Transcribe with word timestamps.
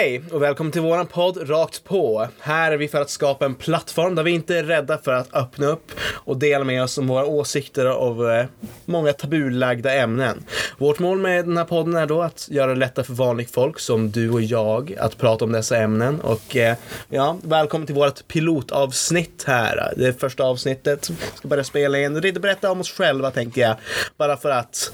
Hej 0.00 0.22
och 0.32 0.42
välkommen 0.42 0.72
till 0.72 0.80
våran 0.80 1.06
podd 1.06 1.50
Rakt 1.50 1.84
på. 1.84 2.28
Här 2.38 2.72
är 2.72 2.76
vi 2.76 2.88
för 2.88 3.00
att 3.00 3.10
skapa 3.10 3.44
en 3.44 3.54
plattform 3.54 4.14
där 4.14 4.22
vi 4.22 4.30
inte 4.30 4.58
är 4.58 4.62
rädda 4.62 4.98
för 4.98 5.12
att 5.12 5.34
öppna 5.34 5.66
upp 5.66 5.92
och 6.00 6.36
dela 6.36 6.64
med 6.64 6.82
oss 6.82 6.98
om 6.98 7.06
våra 7.06 7.24
åsikter 7.24 7.86
av 7.86 8.30
eh, 8.30 8.46
många 8.84 9.12
tabulagda 9.12 9.94
ämnen. 9.94 10.44
Vårt 10.78 10.98
mål 10.98 11.18
med 11.18 11.44
den 11.44 11.56
här 11.56 11.64
podden 11.64 11.96
är 11.96 12.06
då 12.06 12.22
att 12.22 12.48
göra 12.50 12.66
det 12.66 12.78
lättare 12.78 13.04
för 13.04 13.14
vanligt 13.14 13.50
folk 13.50 13.78
som 13.78 14.10
du 14.10 14.30
och 14.30 14.42
jag 14.42 14.96
att 14.98 15.18
prata 15.18 15.44
om 15.44 15.52
dessa 15.52 15.76
ämnen. 15.76 16.20
Och 16.20 16.56
eh, 16.56 16.76
ja, 17.08 17.36
välkommen 17.42 17.86
till 17.86 17.94
vårt 17.94 18.28
pilotavsnitt 18.28 19.44
här. 19.46 19.92
Det 19.96 20.06
är 20.06 20.12
första 20.12 20.44
avsnittet. 20.44 21.10
Ska 21.34 21.48
börja 21.48 21.64
spela 21.64 21.98
in 21.98 22.14
Vi 22.14 22.20
lite 22.20 22.40
berätta 22.40 22.70
om 22.70 22.80
oss 22.80 22.90
själva 22.90 23.30
tänker 23.30 23.60
jag. 23.60 23.76
Bara 24.16 24.36
för 24.36 24.50
att, 24.50 24.92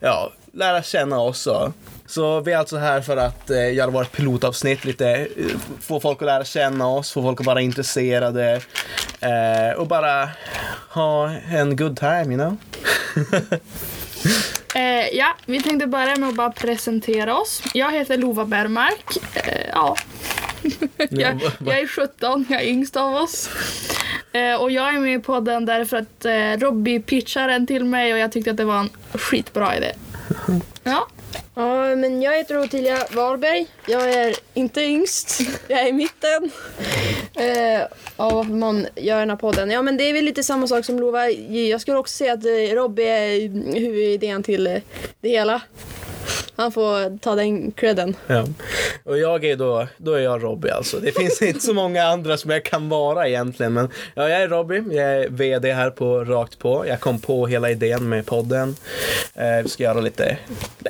ja, 0.00 0.32
lära 0.54 0.82
känna 0.82 1.20
oss. 1.20 1.48
Så 2.06 2.40
vi 2.40 2.52
är 2.52 2.58
alltså 2.58 2.76
här 2.76 3.00
för 3.00 3.16
att 3.16 3.50
eh, 3.50 3.74
göra 3.74 3.90
vårt 3.90 4.12
pilotavsnitt 4.12 4.84
lite, 4.84 5.08
eh, 5.10 5.26
få 5.80 6.00
folk 6.00 6.22
att 6.22 6.26
lära 6.26 6.44
känna 6.44 6.88
oss, 6.88 7.12
få 7.12 7.22
folk 7.22 7.40
att 7.40 7.46
vara 7.46 7.60
intresserade 7.60 8.60
eh, 9.20 9.78
och 9.78 9.86
bara 9.86 10.28
ha 10.90 11.30
en 11.30 11.76
good 11.76 11.96
time, 11.96 12.24
you 12.24 12.36
know? 12.36 12.56
Eh, 14.74 15.08
ja, 15.12 15.36
vi 15.46 15.62
tänkte 15.62 15.86
börja 15.86 16.16
med 16.16 16.28
att 16.28 16.34
bara 16.34 16.50
presentera 16.50 17.36
oss. 17.36 17.62
Jag 17.74 17.92
heter 17.92 18.16
Lova 18.18 18.44
Bergmark. 18.44 19.16
Eh, 19.34 19.68
ja. 19.72 19.96
jag, 21.10 21.40
jag 21.66 21.78
är 21.78 21.86
17, 21.86 22.46
jag 22.48 22.62
är 22.62 22.66
yngst 22.66 22.96
av 22.96 23.14
oss. 23.14 23.50
Eh, 24.32 24.54
och 24.54 24.70
jag 24.70 24.94
är 24.94 24.98
med 24.98 25.24
på 25.24 25.40
den 25.40 25.66
därför 25.66 25.96
att 25.96 26.24
eh, 26.24 26.66
Robbie 26.66 27.00
pitchade 27.00 27.52
den 27.52 27.66
till 27.66 27.84
mig 27.84 28.12
och 28.12 28.18
jag 28.18 28.32
tyckte 28.32 28.50
att 28.50 28.56
det 28.56 28.64
var 28.64 28.78
en 28.78 28.90
skitbra 29.12 29.76
idé. 29.76 29.92
Ja, 30.84 31.06
Ja, 31.54 31.96
men 31.96 32.22
jag 32.22 32.36
heter 32.36 32.58
Ottilia 32.58 33.06
Warberg. 33.12 33.66
Jag 33.86 34.12
är 34.12 34.34
inte 34.54 34.80
yngst. 34.80 35.40
Jag 35.68 35.80
är 35.80 35.88
i 35.88 35.92
mitten 35.92 36.50
eh, 37.34 37.82
av 38.16 38.32
varför 38.32 38.52
man 38.52 38.86
gör 38.96 39.20
den 39.20 39.30
här 39.30 39.36
podden. 39.36 39.70
Ja, 39.70 39.82
men 39.82 39.96
det 39.96 40.04
är 40.04 40.12
väl 40.12 40.24
lite 40.24 40.42
samma 40.42 40.66
sak 40.66 40.84
som 40.84 41.00
Lova. 41.00 41.30
Jag 41.30 41.80
skulle 41.80 41.98
också 41.98 42.16
säga 42.16 42.32
att 42.32 42.44
eh, 42.44 42.74
Robbie 42.74 43.08
är 43.08 43.40
huvudidén 43.80 44.42
till 44.42 44.66
eh, 44.66 44.78
det 45.20 45.28
hela. 45.28 45.60
Han 46.56 46.72
får 46.72 47.18
ta 47.18 47.34
den 47.34 47.72
credden. 47.72 48.16
Ja. 48.26 48.46
Och 49.04 49.18
jag 49.18 49.44
är 49.44 49.56
då, 49.56 49.86
då 49.96 50.12
är 50.12 50.20
jag 50.20 50.42
Robbie 50.42 50.70
alltså. 50.70 51.00
Det 51.00 51.12
finns 51.12 51.42
inte 51.42 51.60
så 51.60 51.74
många 51.74 52.04
andra 52.04 52.36
som 52.36 52.50
jag 52.50 52.64
kan 52.64 52.88
vara 52.88 53.28
egentligen. 53.28 53.72
Men 53.72 53.88
ja, 54.14 54.28
jag 54.28 54.42
är 54.42 54.48
Robbie, 54.48 54.84
jag 54.96 55.04
är 55.04 55.28
VD 55.28 55.72
här 55.72 55.90
på 55.90 56.24
Rakt 56.24 56.58
på. 56.58 56.86
Jag 56.86 57.00
kom 57.00 57.20
på 57.20 57.46
hela 57.46 57.70
idén 57.70 58.08
med 58.08 58.26
podden. 58.26 58.76
Eh, 59.34 59.62
vi 59.62 59.68
ska 59.68 59.82
göra 59.82 60.00
lite, 60.00 60.38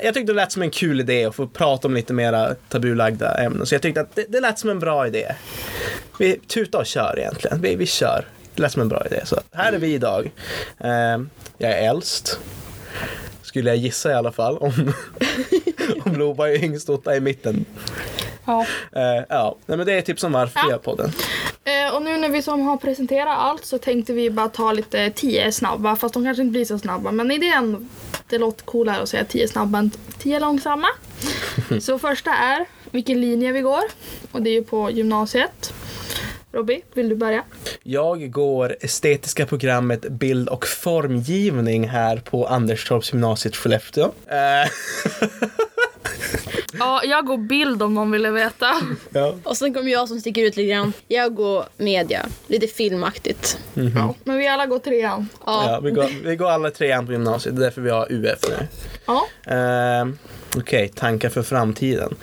jag 0.02 0.14
tyckte 0.14 0.32
det 0.32 0.36
lät 0.36 0.52
som 0.52 0.62
en 0.62 0.70
kul 0.70 1.00
idé 1.00 1.24
att 1.24 1.34
få 1.34 1.46
prata 1.46 1.88
om 1.88 1.94
lite 1.94 2.12
mera 2.12 2.54
tabulagda 2.68 3.34
ämnen. 3.38 3.66
Så 3.66 3.74
jag 3.74 3.82
tyckte 3.82 4.00
att 4.00 4.14
det, 4.14 4.26
det 4.28 4.40
lät 4.40 4.58
som 4.58 4.70
en 4.70 4.78
bra 4.78 5.06
idé. 5.06 5.34
Vi 6.18 6.38
tutar 6.38 6.78
och 6.78 6.86
kör 6.86 7.14
egentligen. 7.18 7.60
Vi, 7.60 7.76
vi 7.76 7.86
kör. 7.86 8.24
Det 8.54 8.62
lät 8.62 8.72
som 8.72 8.82
en 8.82 8.88
bra 8.88 9.06
idé. 9.06 9.20
Så 9.24 9.40
här 9.52 9.72
är 9.72 9.78
vi 9.78 9.94
idag. 9.94 10.30
Eh, 10.80 10.90
jag 11.58 11.70
är 11.70 11.88
äldst. 11.88 12.38
Skulle 13.54 13.70
jag 13.70 13.76
gissa 13.76 14.10
i 14.10 14.14
alla 14.14 14.32
fall. 14.32 14.58
Om, 14.58 14.72
om 16.04 16.16
Lova 16.16 16.50
är 16.50 16.64
yngst 16.64 16.88
och 16.88 17.06
i 17.16 17.20
mitten. 17.20 17.64
ja. 18.44 18.66
Eh, 18.92 19.24
ja, 19.28 19.56
Nej, 19.66 19.76
men 19.78 19.86
det 19.86 19.92
är 19.92 20.02
typ 20.02 20.20
som 20.20 20.32
varför 20.32 20.60
Ja. 20.60 20.70
jag 20.70 20.82
podden. 20.82 21.12
Eh, 21.64 21.94
och 21.94 22.02
nu 22.02 22.16
när 22.16 22.28
vi 22.28 22.42
som 22.42 22.60
har 22.62 22.76
presenterat 22.76 23.38
allt 23.38 23.64
så 23.64 23.78
tänkte 23.78 24.12
vi 24.12 24.30
bara 24.30 24.48
ta 24.48 24.72
lite 24.72 25.10
10 25.10 25.52
snabba, 25.52 25.96
fast 25.96 26.14
de 26.14 26.24
kanske 26.24 26.42
inte 26.42 26.52
blir 26.52 26.64
så 26.64 26.78
snabba. 26.78 27.10
Men 27.12 27.30
idén, 27.30 27.88
det 28.28 28.38
låter 28.38 28.64
coolare 28.64 29.02
att 29.02 29.08
säga 29.08 29.24
10 29.24 29.48
snabba 29.48 29.78
än 29.78 29.90
10 30.18 30.40
långsamma. 30.40 30.88
så 31.80 31.98
första 31.98 32.30
är 32.30 32.64
vilken 32.90 33.20
linje 33.20 33.52
vi 33.52 33.60
går. 33.60 33.82
Och 34.32 34.42
det 34.42 34.50
är 34.50 34.54
ju 34.54 34.64
på 34.64 34.90
gymnasiet. 34.90 35.74
Robbie, 36.54 36.82
vill 36.94 37.08
du 37.08 37.16
börja? 37.16 37.42
Jag 37.82 38.30
går 38.30 38.76
estetiska 38.80 39.46
programmet 39.46 40.00
bild 40.08 40.48
och 40.48 40.66
formgivning 40.66 41.88
här 41.88 42.16
på 42.16 42.46
Anderstorps 42.46 43.12
gymnasiet 43.12 43.56
Skellefteå. 43.56 44.04
Eh, 44.26 44.70
Ja, 46.78 47.00
jag 47.04 47.26
går 47.26 47.36
bild 47.38 47.82
om 47.82 47.94
någon 47.94 48.10
ville 48.10 48.30
veta. 48.30 48.74
ja. 49.10 49.34
Och 49.42 49.56
sen 49.56 49.74
kommer 49.74 49.90
jag 49.92 50.08
som 50.08 50.20
sticker 50.20 50.42
ut 50.42 50.56
lite 50.56 50.70
grann. 50.70 50.92
Jag 51.08 51.34
går 51.34 51.64
media. 51.76 52.26
Lite 52.46 52.66
filmaktigt. 52.66 53.58
Ja, 53.74 54.14
men 54.24 54.38
vi 54.38 54.48
alla 54.48 54.66
går 54.66 54.78
trean. 54.78 55.28
Ja. 55.46 55.70
Ja, 55.70 55.80
vi, 55.80 55.90
går, 55.90 56.06
vi 56.24 56.36
går 56.36 56.50
alla 56.50 56.70
trean 56.70 57.06
på 57.06 57.12
gymnasiet, 57.12 57.56
det 57.56 57.60
är 57.62 57.64
därför 57.64 57.80
vi 57.80 57.90
har 57.90 58.06
UF 58.12 58.38
nu. 58.48 58.66
Ja. 59.06 59.26
Eh, 59.52 60.06
Okej, 60.56 60.88
tankar 60.88 61.28
för 61.28 61.42
framtiden. 61.42 62.14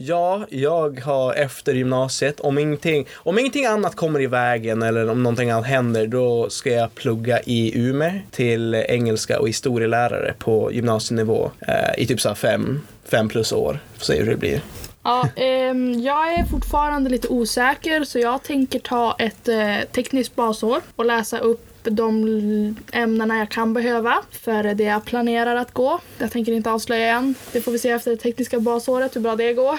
Ja, 0.00 0.46
jag 0.48 1.00
har 1.00 1.34
efter 1.34 1.74
gymnasiet, 1.74 2.40
om 2.40 2.58
ingenting, 2.58 3.06
om 3.14 3.38
ingenting 3.38 3.66
annat 3.66 3.96
kommer 3.96 4.20
i 4.20 4.26
vägen 4.26 4.82
eller 4.82 5.10
om 5.10 5.22
någonting 5.22 5.50
annat 5.50 5.66
händer, 5.66 6.06
då 6.06 6.50
ska 6.50 6.70
jag 6.70 6.94
plugga 6.94 7.40
i 7.40 7.78
Umeå 7.78 8.12
till 8.30 8.74
engelska 8.74 9.40
och 9.40 9.48
historielärare 9.48 10.34
på 10.38 10.72
gymnasienivå 10.72 11.50
eh, 11.60 12.02
i 12.02 12.06
typ 12.06 12.20
så 12.20 12.34
fem, 12.34 12.80
fem 13.04 13.28
plus 13.28 13.52
år. 13.52 13.78
Får 13.96 14.04
se 14.04 14.18
hur 14.18 14.30
det 14.30 14.36
blir. 14.36 14.60
Ja, 15.02 15.28
eh, 15.36 15.74
jag 16.04 16.32
är 16.32 16.44
fortfarande 16.50 17.10
lite 17.10 17.28
osäker 17.28 18.04
så 18.04 18.18
jag 18.18 18.42
tänker 18.42 18.78
ta 18.78 19.16
ett 19.18 19.48
eh, 19.48 19.76
tekniskt 19.92 20.36
basår 20.36 20.80
och 20.96 21.04
läsa 21.04 21.38
upp 21.38 21.67
de 21.90 22.76
ämnena 22.92 23.38
jag 23.38 23.48
kan 23.48 23.74
behöva 23.74 24.22
för 24.30 24.74
det 24.74 24.84
jag 24.84 25.04
planerar 25.04 25.56
att 25.56 25.72
gå. 25.72 26.00
Jag 26.18 26.32
tänker 26.32 26.52
inte 26.52 26.70
avslöja 26.70 27.16
än. 27.16 27.34
Det 27.52 27.60
får 27.60 27.72
vi 27.72 27.78
se 27.78 27.90
efter 27.90 28.10
det 28.10 28.16
tekniska 28.16 28.60
basåret 28.60 29.16
hur 29.16 29.20
bra 29.20 29.36
det 29.36 29.52
går. 29.52 29.78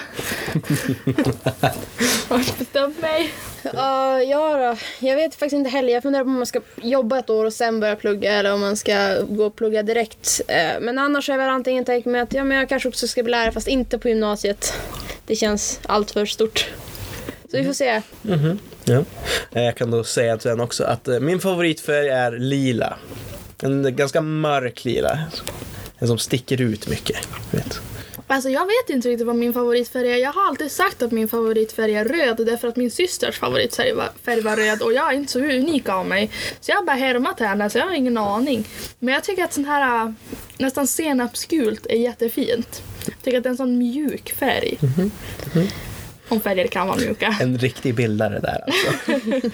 har 2.28 2.58
bestämt 2.58 3.00
mig. 3.00 3.32
Ja, 3.62 4.22
ja 4.22 4.56
då. 4.56 5.06
Jag 5.06 5.16
vet 5.16 5.34
faktiskt 5.34 5.52
inte 5.52 5.70
heller. 5.70 5.92
Jag 5.92 6.02
funderar 6.02 6.24
på 6.24 6.30
om 6.30 6.36
man 6.36 6.46
ska 6.46 6.60
jobba 6.82 7.18
ett 7.18 7.30
år 7.30 7.44
och 7.44 7.52
sen 7.52 7.80
börja 7.80 7.96
plugga 7.96 8.32
eller 8.32 8.52
om 8.52 8.60
man 8.60 8.76
ska 8.76 9.20
gå 9.28 9.44
och 9.44 9.56
plugga 9.56 9.82
direkt. 9.82 10.40
Eh, 10.48 10.80
Men 10.80 10.98
annars 10.98 11.28
har 11.28 11.34
jag 11.34 11.38
väl 11.44 11.48
antingen 11.54 11.84
tänkt 11.84 12.06
mig 12.06 12.20
att 12.20 12.34
ja, 12.34 12.44
men 12.44 12.58
jag 12.58 12.68
kanske 12.68 12.88
också 12.88 13.08
ska 13.08 13.22
bli 13.22 13.30
lärare 13.30 13.52
fast 13.52 13.68
inte 13.68 13.98
på 13.98 14.08
gymnasiet. 14.08 14.72
Det 15.26 15.36
känns 15.36 15.80
allt 15.86 16.10
för 16.10 16.26
stort. 16.26 16.70
Så 17.50 17.56
vi 17.56 17.64
får 17.64 17.72
se. 17.72 18.02
Mhm, 18.22 18.58
ja. 18.84 19.04
Eh, 19.52 19.62
Jag 19.62 19.76
kan 19.76 19.90
då 19.90 20.04
säga 20.04 20.38
sen 20.38 20.60
också 20.60 20.84
att 20.84 21.08
eh, 21.08 21.20
min 21.20 21.40
favoritfärg 21.40 22.08
är 22.08 22.32
lila. 22.32 22.96
En 23.62 23.96
ganska 23.96 24.20
mörk 24.20 24.84
lila. 24.84 25.18
En 25.98 26.08
som 26.08 26.18
sticker 26.18 26.60
ut 26.60 26.88
mycket. 26.88 27.16
Vet. 27.50 27.80
Alltså 28.26 28.48
jag 28.50 28.66
vet 28.66 28.90
inte 28.96 29.08
riktigt 29.08 29.26
vad 29.26 29.36
min 29.36 29.52
favoritfärg 29.52 30.12
är. 30.12 30.16
Jag 30.16 30.32
har 30.32 30.48
alltid 30.48 30.72
sagt 30.72 31.02
att 31.02 31.12
min 31.12 31.28
favoritfärg 31.28 31.94
är 31.94 32.04
röd 32.04 32.46
därför 32.46 32.68
att 32.68 32.76
min 32.76 32.90
systers 32.90 33.38
favoritfärg 33.38 33.92
var, 33.94 34.08
färg 34.24 34.40
var 34.40 34.56
röd 34.56 34.82
och 34.82 34.92
jag 34.92 35.12
är 35.12 35.16
inte 35.16 35.32
så 35.32 35.38
unik 35.38 35.88
av 35.88 36.06
mig. 36.06 36.30
Så 36.60 36.70
jag 36.70 36.76
har 36.76 36.84
bara 36.84 36.96
härmat 36.96 37.40
henne 37.40 37.70
så 37.70 37.78
jag 37.78 37.86
har 37.86 37.94
ingen 37.94 38.16
aning. 38.16 38.68
Men 38.98 39.14
jag 39.14 39.24
tycker 39.24 39.44
att 39.44 39.52
sån 39.52 39.64
här 39.64 40.04
äh, 40.06 40.12
nästan 40.58 40.86
senapsgult 40.86 41.86
är 41.86 41.96
jättefint. 41.96 42.82
Jag 43.06 43.14
tycker 43.22 43.38
att 43.38 43.42
det 43.44 43.48
är 43.48 43.50
en 43.50 43.56
sån 43.56 43.78
mjuk 43.78 44.32
färg. 44.32 44.78
Om 44.82 45.10
färger 45.52 45.68
kan 46.70 46.86
vara 46.86 46.96
mjuka. 46.96 47.36
En 47.40 47.58
riktig 47.58 47.94
bildare 47.94 48.40
där 48.40 48.64
alltså. 48.66 49.28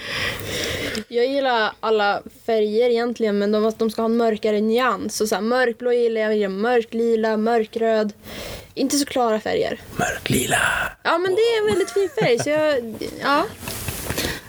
Jag 1.09 1.27
gillar 1.27 1.73
alla 1.81 2.23
färger 2.47 2.91
egentligen 2.91 3.39
men 3.39 3.53
de, 3.53 3.73
de 3.79 3.91
ska 3.91 4.03
ha 4.03 4.07
en 4.07 4.17
mörkare 4.17 4.61
nyans. 4.61 5.17
Så 5.17 5.27
så 5.27 5.35
här, 5.35 5.43
mörkblå 5.43 5.93
gillar 5.93 6.21
jag, 6.21 6.31
jag 6.31 6.37
gillar 6.37 6.49
mörklila, 6.49 7.37
mörkröd. 7.37 8.13
Inte 8.75 8.97
så 8.97 9.07
klara 9.07 9.41
färger. 9.41 9.81
Mörklila. 9.97 10.59
Ja 11.03 11.19
men 11.19 11.35
det 11.35 11.41
är 11.41 11.61
en 11.61 11.67
väldigt 11.67 11.91
fin 11.91 12.09
färg 12.21 12.39
så 12.39 12.51
jag, 12.51 12.95
ja. 13.23 13.45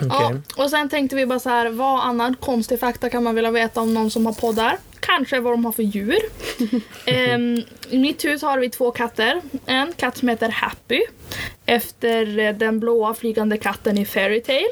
Okej. 0.02 0.10
Ja, 0.10 0.64
och 0.64 0.70
sen 0.70 0.90
tänkte 0.90 1.16
vi 1.16 1.26
bara 1.26 1.40
så 1.40 1.50
här, 1.50 1.70
vad 1.70 2.00
annan 2.04 2.36
konstig 2.36 2.80
fakta 2.80 3.10
kan 3.10 3.24
man 3.24 3.36
vilja 3.36 3.52
veta 3.52 3.82
om 3.82 3.94
någon 3.94 4.12
som 4.12 4.26
har 4.26 4.34
poddar? 4.34 4.78
Kanske 5.00 5.40
vad 5.40 5.54
de 5.54 5.66
har 5.66 5.72
för 5.72 5.84
djur. 5.84 6.20
Ehm, 7.06 7.64
I 7.90 7.98
mitt 7.98 8.26
hus 8.26 8.42
har 8.42 8.60
vi 8.60 8.70
två 8.70 8.92
katter. 8.92 9.42
En 9.66 9.94
katt 9.94 10.18
som 10.18 10.28
heter 10.28 10.50
Happy. 10.50 11.02
Efter 11.70 12.40
eh, 12.40 12.54
den 12.56 12.80
blåa 12.80 13.14
flygande 13.14 13.58
katten 13.58 13.98
i 13.98 14.06
Fairytale. 14.06 14.68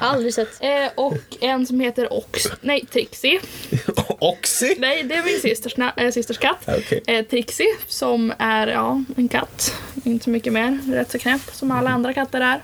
Aldrig 0.00 0.34
sett. 0.34 0.48
Eh, 0.60 0.68
och 0.94 1.18
en 1.40 1.66
som 1.66 1.80
heter 1.80 2.12
Ox... 2.12 2.42
Nej, 2.60 2.84
Trixie. 2.92 3.40
Oxy? 4.18 4.74
Nej, 4.78 5.02
det 5.02 5.14
är 5.14 5.22
min 5.24 5.40
systers, 5.40 5.74
äh, 5.96 6.10
systers 6.10 6.38
katt. 6.38 6.68
Okej. 6.78 7.02
Eh, 7.06 7.24
Trixie, 7.24 7.66
som 7.86 8.32
är 8.38 8.66
ja, 8.66 9.04
en 9.16 9.28
katt. 9.28 9.74
Inte 10.04 10.24
så 10.24 10.30
mycket 10.30 10.52
mer. 10.52 10.78
Rätt 10.88 11.10
så 11.10 11.18
knäpp, 11.18 11.40
som 11.52 11.70
alla 11.70 11.90
andra 11.90 12.12
katter 12.12 12.40
är. 12.40 12.62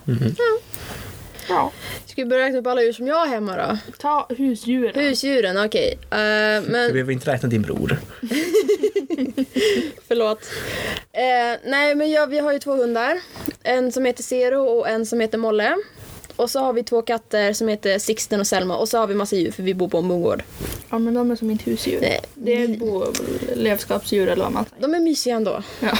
Ja, 1.49 1.73
Ska 2.07 2.23
vi 2.23 2.27
börja 2.27 2.47
räkna 2.47 2.59
upp 2.59 2.67
alla 2.67 2.83
djur 2.83 2.93
som 2.93 3.07
jag 3.07 3.17
har 3.17 3.27
hemma 3.27 3.57
då? 3.57 3.79
ta 3.99 4.27
husdjuren. 4.39 5.05
Husdjuren, 5.05 5.65
okej. 5.65 5.99
Eh, 6.11 6.17
Du 6.19 6.71
men 6.71 6.93
behöver 6.93 7.13
inte 7.13 7.33
räkna 7.33 7.49
din 7.49 7.63
bror. 7.63 7.99
förlåt. 10.09 10.51
Eh, 11.13 11.59
nej 11.65 11.95
men 11.95 12.11
jag, 12.11 12.27
vi 12.27 12.39
har 12.39 12.53
ju 12.53 12.59
två 12.59 12.73
hundar. 12.75 13.21
En 13.69 13.93
som 13.93 14.05
heter 14.05 14.23
Zero 14.23 14.63
och 14.63 14.89
en 14.89 15.07
som 15.07 15.21
heter 15.21 15.39
Molle. 15.39 15.77
Och 16.37 16.51
så 16.51 16.59
har 16.61 16.73
vi 16.73 16.83
två 16.83 17.03
katter 17.03 17.53
som 17.53 17.69
heter 17.69 17.99
Sixten 17.99 18.41
och 18.41 18.47
Selma. 18.47 18.77
Och 18.77 18.89
så 18.89 18.99
har 18.99 19.07
vi 19.07 19.15
massa 19.15 19.37
djur 19.37 19.51
för 19.51 19.63
vi 19.63 19.75
bor 19.75 19.89
på 19.89 19.99
en 19.99 20.09
bondgård. 20.09 20.43
Ja, 20.91 20.99
men 20.99 21.15
de 21.15 21.31
är 21.31 21.37
som 21.37 21.49
mitt 21.49 21.67
husdjur. 21.67 22.01
Nej, 22.01 22.21
Det 22.35 22.63
är 22.63 22.69
bo- 22.69 23.13
levskapsdjur 23.55 24.29
eller 24.29 24.43
vad 24.45 24.53
man 24.53 24.65
säger. 24.65 24.83
De 24.83 24.95
är 24.95 25.01
mysiga 25.01 25.35
ändå. 25.37 25.63
Ja. 25.81 25.99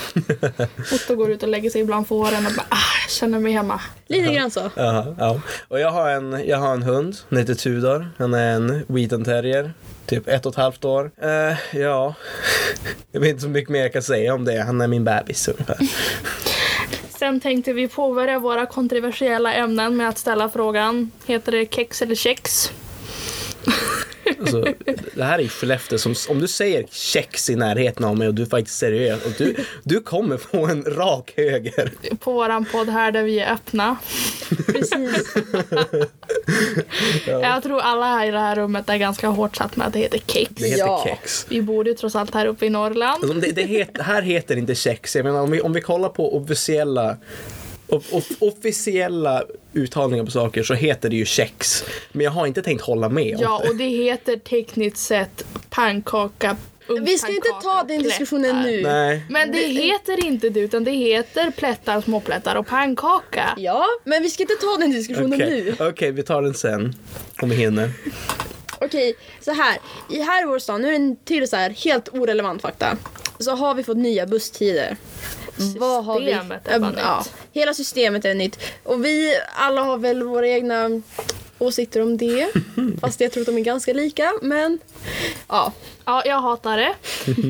Otto 0.95 1.15
går 1.17 1.31
ut 1.31 1.43
och 1.43 1.49
lägger 1.49 1.71
sig 1.71 1.85
bland 1.85 2.09
fåren 2.09 2.47
och 2.47 2.53
bara 2.57 2.67
ah, 2.69 3.09
känner 3.09 3.39
mig 3.39 3.53
hemma. 3.53 3.81
Lite 4.07 4.35
grann 4.35 4.51
så. 4.51 4.71
Ja, 4.77 5.15
ja. 5.19 5.41
Och 5.69 5.81
jag 5.81 5.91
har, 5.91 6.11
en, 6.11 6.43
jag 6.47 6.59
har 6.59 6.73
en 6.73 6.83
hund, 6.83 7.17
han 7.29 7.39
heter 7.39 7.55
Tudor. 7.55 8.09
Han 8.19 8.35
är 8.35 8.53
en 8.53 8.85
Wheaton 8.89 9.25
terrier. 9.25 9.73
Typ 10.07 10.29
ett 10.29 10.47
och 10.47 10.53
ett 10.53 10.57
halvt 10.59 10.85
år. 10.85 11.11
Eh, 11.23 11.79
ja, 11.81 12.15
jag 13.13 13.21
vet 13.21 13.29
inte 13.31 13.43
så 13.43 13.49
mycket 13.49 13.71
mer 13.71 13.81
jag 13.81 13.93
kan 13.93 14.03
säga 14.03 14.35
om 14.35 14.45
det. 14.45 14.63
Han 14.63 14.81
är 14.81 14.87
min 14.89 15.05
bebis 15.05 15.49
ungefär. 15.49 15.77
Sen 17.19 17.41
tänkte 17.41 17.73
vi 17.73 17.89
påbörja 17.89 18.39
våra 18.39 18.67
kontroversiella 18.67 19.55
ämnen 19.55 19.97
med 19.97 20.09
att 20.09 20.19
ställa 20.19 20.49
frågan 20.49 21.11
Heter 21.27 21.53
det 21.53 21.75
kex 21.75 22.03
eller 22.03 22.15
kex? 22.15 22.73
Alltså, 24.41 24.67
det 25.15 25.25
här 25.25 25.39
är 25.39 25.49
Skellefteå 25.49 25.99
som, 25.99 26.15
om 26.29 26.41
du 26.41 26.49
säger 26.49 26.85
kex 26.91 27.51
i 27.51 27.57
närheten 27.57 28.05
av 28.05 28.17
mig 28.17 28.29
och 28.29 28.35
du 28.35 28.43
är 28.43 28.47
faktiskt 28.47 28.79
seriös 28.79 29.25
och 29.25 29.33
du, 29.39 29.55
du 29.85 30.01
kommer 30.01 30.37
få 30.37 30.67
en 30.67 30.85
rak 30.85 31.33
höger. 31.37 31.93
På 32.19 32.33
våran 32.33 32.65
podd 32.65 32.89
här 32.89 33.13
där 33.13 33.23
vi 33.23 33.39
är 33.41 33.53
öppna. 33.53 33.97
Precis. 34.67 35.35
Jag 37.27 37.63
tror 37.63 37.81
alla 37.81 38.07
här 38.07 38.29
i 38.29 38.31
det 38.31 38.39
här 38.39 38.57
rummet 38.57 38.89
är 38.89 38.97
ganska 38.97 39.29
hårt 39.29 39.57
satt 39.57 39.77
med 39.77 39.87
att 39.87 39.93
det 39.93 39.99
heter 39.99 40.21
kex. 40.27 40.51
Det 40.55 40.67
heter 40.69 40.79
Ja. 40.79 41.03
kex. 41.05 41.47
Vi 41.49 41.63
bor 41.63 41.89
ju 41.89 41.95
trots 41.95 42.17
allt 42.17 42.35
här 42.35 42.47
uppe 42.47 42.67
i 42.67 42.71
Norrland. 42.71 43.25
Alltså, 43.25 43.41
det, 43.41 43.53
det 43.53 43.63
het, 43.63 43.99
här 44.01 44.23
heter 44.23 44.57
inte 44.57 44.75
kex. 44.75 45.17
Jag 45.17 45.25
menar, 45.25 45.41
om, 45.41 45.51
vi, 45.51 45.61
om 45.61 45.73
vi 45.73 45.81
kollar 45.81 46.09
på 46.09 46.37
officiella 46.37 47.17
of, 47.89 48.13
of, 48.13 48.29
officiella 48.39 49.43
uttalningar 49.73 50.25
på 50.25 50.31
saker 50.31 50.63
så 50.63 50.75
heter 50.75 51.09
det 51.09 51.17
ju 51.17 51.25
kex. 51.25 51.85
Men 52.13 52.25
jag 52.25 52.31
har 52.31 52.47
inte 52.47 52.63
tänkt 52.63 52.83
hålla 52.83 53.09
med 53.09 53.35
om 53.37 53.43
Ja, 53.43 53.61
det. 53.63 53.69
och 53.71 53.77
det 53.77 53.85
heter 53.85 54.37
tekniskt 54.37 54.97
sett 54.99 55.45
pannkaka. 55.71 56.57
Vi 57.01 57.19
ska 57.19 57.33
inte 57.33 57.49
ta 57.63 57.85
den 57.89 58.03
diskussionen 58.03 58.63
plättar. 58.63 58.71
nu. 58.71 58.83
Nej. 58.83 59.23
Men 59.31 59.53
det 59.53 59.59
heter 59.59 60.25
inte 60.27 60.49
det, 60.51 60.61
utan 60.61 60.85
det 60.85 60.91
heter 60.91 61.51
plättar, 61.51 62.01
småplättar 62.01 62.57
och 62.57 62.67
pannkaka. 62.67 63.55
Ja, 63.57 63.85
men 64.05 64.23
vi 64.23 64.31
ska 64.31 64.43
inte 64.43 64.55
ta 64.55 64.77
den 64.81 64.91
diskussionen 64.93 65.33
Okej, 65.35 65.75
nu. 65.79 65.87
Okej, 65.87 66.13
vi 66.13 66.23
tar 66.23 66.43
den 66.43 66.55
sen. 66.55 66.95
Om 67.43 67.49
vi 67.49 67.57
hinner. 67.57 67.91
Okej, 68.81 69.15
så 69.41 69.53
här. 69.53 69.79
I 70.11 70.21
här 70.23 70.43
i 70.43 70.47
vår 70.47 70.59
stad, 70.59 70.81
nu 70.81 70.87
är 70.87 70.91
det 70.91 70.97
en 70.97 71.17
till 71.17 71.49
så 71.49 71.57
här 71.57 71.71
helt 71.71 72.09
orelevant 72.09 72.63
fakta. 72.63 72.97
Så 73.39 73.51
har 73.51 73.75
vi 73.75 73.83
fått 73.83 73.97
nya 73.97 74.27
busstider. 74.27 74.97
Vad 75.79 76.05
har 76.05 76.21
vi? 76.21 76.27
Systemet 76.33 76.69
är 76.69 76.79
bara 76.79 76.93
Ja, 76.97 77.19
nytt. 77.19 77.33
hela 77.53 77.75
systemet 77.75 78.25
är 78.25 78.35
nytt. 78.35 78.59
Och 78.85 79.05
vi 79.05 79.41
alla 79.55 79.81
har 79.83 79.99
väl 79.99 80.23
våra 80.23 80.49
egna 80.49 80.89
åsikter 81.59 82.03
om 82.03 82.17
det. 82.17 82.49
Fast 83.01 83.21
jag 83.21 83.33
tror 83.33 83.41
att 83.41 83.47
de 83.47 83.59
är 83.59 83.65
ganska 83.65 83.93
lika, 83.93 84.33
men 84.43 84.79
ja. 85.49 85.73
Ja, 86.09 86.23
jag 86.25 86.41
hatar 86.41 86.77
det. 86.77 86.95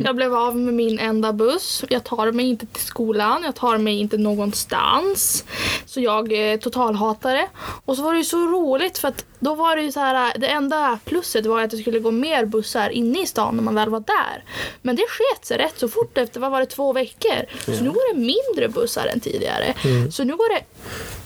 Jag 0.05 0.16
blev 0.16 0.34
av 0.34 0.56
med 0.56 0.75
min 0.75 0.99
enda 0.99 1.32
buss. 1.32 1.84
Jag 1.88 2.05
tar 2.05 2.32
mig 2.32 2.46
inte 2.46 2.66
till 2.66 2.84
skolan, 2.84 3.43
jag 3.44 3.55
tar 3.55 3.78
mig 3.78 3.99
inte 3.99 4.19
någonstans. 4.19 5.44
Så 5.87 6.00
jag 6.00 6.52
eh, 6.52 6.58
totalhatar 6.58 7.34
det. 7.34 7.49
Och 7.84 7.96
så 7.96 8.02
var 8.02 8.12
det 8.12 8.19
ju 8.19 8.25
så 8.25 8.37
roligt 8.46 8.99
för 8.99 9.08
att 9.08 9.25
då 9.38 9.55
var 9.55 9.76
det 9.76 9.82
ju 9.82 9.93
så 9.93 10.00
här, 10.00 10.38
det 10.38 10.46
enda 10.46 10.99
plusset 11.05 11.46
var 11.46 11.62
att 11.62 11.70
det 11.70 11.76
skulle 11.76 11.99
gå 11.99 12.10
mer 12.10 12.44
bussar 12.44 12.90
inne 12.90 13.22
i 13.22 13.26
stan 13.26 13.56
när 13.56 13.62
man 13.62 13.75
väl 13.75 13.88
var 13.88 14.00
där. 14.00 14.44
Men 14.82 14.96
det 14.96 15.02
sket 15.08 15.46
sig 15.46 15.58
rätt 15.58 15.78
så 15.78 15.88
fort 15.88 16.19
efter, 16.19 16.40
vad 16.40 16.50
var 16.50 16.60
det, 16.60 16.66
två 16.66 16.93
veckor. 16.93 17.44
Så 17.64 17.84
nu 17.84 17.90
går 17.90 18.14
det 18.14 18.20
mindre 18.20 18.69
bussar 18.81 19.06
än 19.06 19.20
tidigare. 19.20 19.75
Så 20.10 20.25
nu 20.25 20.37
går 20.37 20.55
det... 20.55 20.62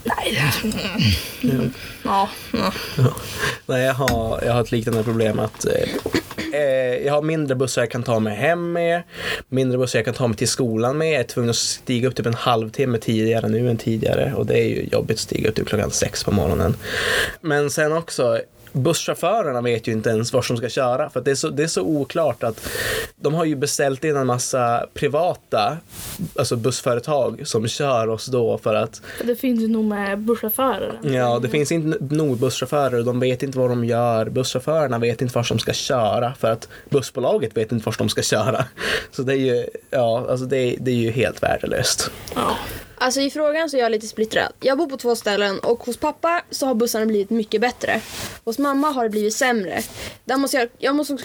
Nej. 0.05 0.39
Mm. 1.43 1.73
Ja. 2.05 2.29
ja. 2.53 2.73
Nej, 3.67 3.83
jag 3.83 3.95
har, 3.95 4.43
jag 4.47 4.53
har 4.53 4.61
ett 4.61 4.73
liknande 4.73 5.03
problem 5.03 5.39
att 5.39 5.67
eh, 5.67 5.89
eh, 6.61 7.07
jag 7.07 7.13
har 7.13 7.23
mindre 7.23 7.57
bussar 7.57 7.83
jag 7.83 7.91
kan 7.91 8.03
ta 8.03 8.19
mig 8.19 8.37
hem 8.37 8.73
med, 8.73 9.03
mindre 9.49 9.79
bussar 9.79 9.99
jag 9.99 10.05
kan 10.05 10.15
ta 10.15 10.27
mig 10.27 10.37
till 10.37 10.49
skolan 10.49 10.99
med. 10.99 11.13
Jag 11.13 11.21
är 11.21 11.25
tvungen 11.25 11.51
att 11.51 11.57
stiga 11.57 12.09
upp 12.09 12.15
typ 12.15 12.27
en 12.27 12.35
halvtimme 12.35 12.99
tidigare 12.99 13.49
nu 13.49 13.71
än 13.71 13.77
tidigare 13.77 14.35
och 14.37 14.47
det 14.47 14.59
är 14.59 14.69
ju 14.69 14.89
jobbigt 14.93 15.17
att 15.17 15.21
stiga 15.21 15.49
upp 15.49 15.55
typ 15.55 15.69
klockan 15.69 15.91
sex 15.91 16.25
på 16.25 16.31
morgonen. 16.31 16.77
Men 17.41 17.71
sen 17.71 17.93
också 17.93 18.41
Busschaufförerna 18.73 19.61
vet 19.61 19.87
ju 19.87 19.93
inte 19.93 20.11
ens 20.11 20.33
var 20.33 20.45
de 20.49 20.57
ska 20.57 20.69
köra 20.69 21.11
för 21.11 21.21
det 21.21 21.31
är, 21.31 21.35
så, 21.35 21.49
det 21.49 21.63
är 21.63 21.67
så 21.67 21.83
oklart 21.83 22.43
att 22.43 22.69
de 23.17 23.35
har 23.35 23.45
ju 23.45 23.57
beställt 23.57 24.05
in 24.05 24.17
en 24.17 24.27
massa 24.27 24.87
privata 24.95 25.77
alltså 26.39 26.57
bussföretag 26.57 27.43
som 27.45 27.69
kör 27.69 28.09
oss 28.09 28.27
då 28.27 28.59
för 28.59 28.75
att 28.75 29.03
Det 29.25 29.37
finns 29.37 29.61
ju 29.61 29.69
nog 29.69 29.85
med 29.85 30.19
busschaufförer. 30.19 30.99
Ja, 31.03 31.39
det 31.39 31.49
finns 31.49 31.73
inte 31.73 32.15
nog 32.15 32.39
busschaufförer 32.39 32.99
och 32.99 33.05
de 33.05 33.21
vet 33.21 33.43
inte 33.43 33.59
vad 33.59 33.71
de 33.71 33.85
gör. 33.85 34.29
Busschaufförerna 34.29 34.99
vet 34.99 35.23
inte 35.23 35.35
var 35.35 35.47
de 35.49 35.59
ska 35.59 35.73
köra 35.73 36.35
för 36.35 36.51
att 36.51 36.69
bussbolaget 36.91 37.57
vet 37.57 37.73
inte 37.73 37.87
var 37.87 37.95
de 37.99 38.09
ska 38.09 38.23
köra. 38.23 38.65
Så 39.11 39.23
det 39.23 39.33
är 39.33 39.37
ju, 39.37 39.67
ja, 39.91 40.27
alltså 40.31 40.47
det 40.47 40.57
är, 40.57 40.77
det 40.81 40.91
är 40.91 40.95
ju 40.95 41.11
helt 41.11 41.43
värdelöst. 41.43 42.11
Ja. 42.35 42.57
Alltså 43.03 43.21
i 43.21 43.31
frågan 43.31 43.71
så 43.71 43.77
är 43.77 43.81
jag 43.81 43.93
lite 43.93 44.07
splittrad. 44.07 44.53
Jag 44.61 44.79
bor 44.79 44.87
på 44.87 44.97
två 44.97 45.17
ställen 45.17 45.59
och 45.59 45.85
hos 45.85 45.97
pappa 45.97 46.43
så 46.51 46.67
har 46.67 46.75
bussarna 46.75 47.07
blivit 47.07 47.31
mycket 47.31 47.61
bättre. 47.61 48.01
Hos 48.45 48.59
mamma 48.59 48.91
har 48.91 49.05
det 49.05 49.11
blivit 49.11 49.35
sämre. 49.35 49.83
Där 50.25 50.37
måste 50.37 50.57
jag, 50.57 50.69
jag 50.79 50.95
måste 50.95 51.17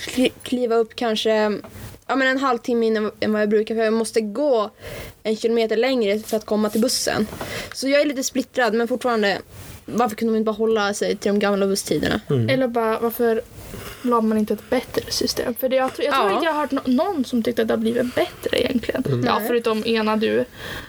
kliva 0.43 0.75
upp 0.75 0.95
kanske 0.95 1.31
ja, 2.07 2.15
men 2.15 2.21
en 2.27 2.37
halvtimme 2.37 2.85
innan 2.85 3.11
än 3.19 3.33
vad 3.33 3.41
jag 3.41 3.49
brukar 3.49 3.75
för 3.75 3.83
jag 3.83 3.93
måste 3.93 4.21
gå 4.21 4.69
en 5.23 5.35
kilometer 5.35 5.77
längre 5.77 6.19
för 6.19 6.37
att 6.37 6.45
komma 6.45 6.69
till 6.69 6.81
bussen. 6.81 7.27
Så 7.73 7.87
jag 7.87 8.01
är 8.01 8.05
lite 8.05 8.23
splittrad 8.23 8.73
men 8.73 8.87
fortfarande 8.87 9.41
varför 9.89 10.15
kunde 10.15 10.33
de 10.33 10.37
inte 10.37 10.45
bara 10.45 10.55
hålla 10.55 10.93
sig 10.93 11.15
till 11.15 11.31
de 11.31 11.39
gamla 11.39 11.67
busstiderna? 11.67 12.21
Eller 12.49 12.67
bara 12.67 12.99
varför 12.99 13.41
la 14.01 14.21
man 14.21 14.37
inte 14.37 14.53
ett 14.53 14.69
bättre 14.69 15.11
system? 15.11 15.53
För 15.55 15.69
det, 15.69 15.75
jag, 15.75 15.93
tror- 15.95 16.05
jag 16.05 16.13
tror 16.15 16.27
Ja. 16.29 16.33
inte 16.33 16.45
jag 16.45 16.53
har 16.53 16.59
hört 16.61 16.71
no- 16.71 16.89
någon 16.95 17.25
som 17.25 17.43
tyckte 17.43 17.61
att 17.61 17.67
det 17.67 17.73
har 17.73 17.79
blivit 17.79 18.15
bättre 18.15 18.59
egentligen. 18.61 19.03
Ja, 19.25 19.37
Nej. 19.39 19.47
förutom 19.47 19.85
ena 19.85 20.15
du. 20.17 20.45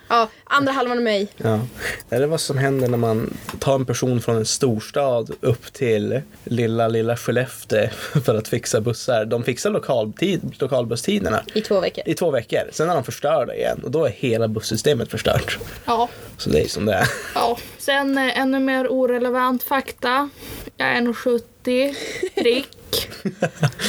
Ja, 0.09 0.29
andra 0.45 0.73
halvan 0.73 0.97
av 0.99 1.03
mig. 1.05 1.29
Ja. 1.37 1.61
Det 2.09 2.17
är 2.17 2.27
vad 2.27 2.41
som 2.41 2.59
händer 2.59 2.89
när 2.89 2.99
man 2.99 3.37
tar 3.59 3.75
en 3.75 3.87
person 3.87 4.21
från 4.21 4.37
en 4.37 4.47
storstad 4.47 5.31
upp 5.41 5.73
till 5.73 6.21
lilla, 6.45 6.89
lilla 6.89 7.17
Skellefteå 7.17 7.89
för 8.25 8.35
att 8.35 8.49
fixa 8.49 8.81
bussar. 8.81 9.25
De 9.25 9.45
fixar 9.45 9.71
lokaltid, 9.71 10.41
lokalbusstiderna 10.59 11.43
I 11.55 11.61
två 11.61 11.81
veckor. 11.81 12.05
i 12.07 12.15
två 12.15 12.31
veckor. 12.31 12.61
Sen 12.73 12.91
är 12.91 12.95
de 12.95 13.05
förstörda 13.05 13.55
igen 13.55 13.81
och 13.85 13.91
då 13.91 14.05
är 14.05 14.11
hela 14.11 14.49
bussystemet 14.49 15.11
förstört. 15.11 15.59
Ja. 15.85 16.09
Så 16.37 16.51
det 16.51 16.61
är 16.65 16.69
som 16.69 16.85
det 16.87 16.93
är. 16.95 17.09
ja. 17.35 17.59
Sen 17.79 18.19
eh, 18.19 18.39
ännu 18.39 18.59
mer 18.59 18.88
orelevant 18.89 19.63
fakta. 19.63 20.29
Jag 20.77 20.89
är 20.89 21.01
1,70 21.01 21.95
prick. 22.35 23.09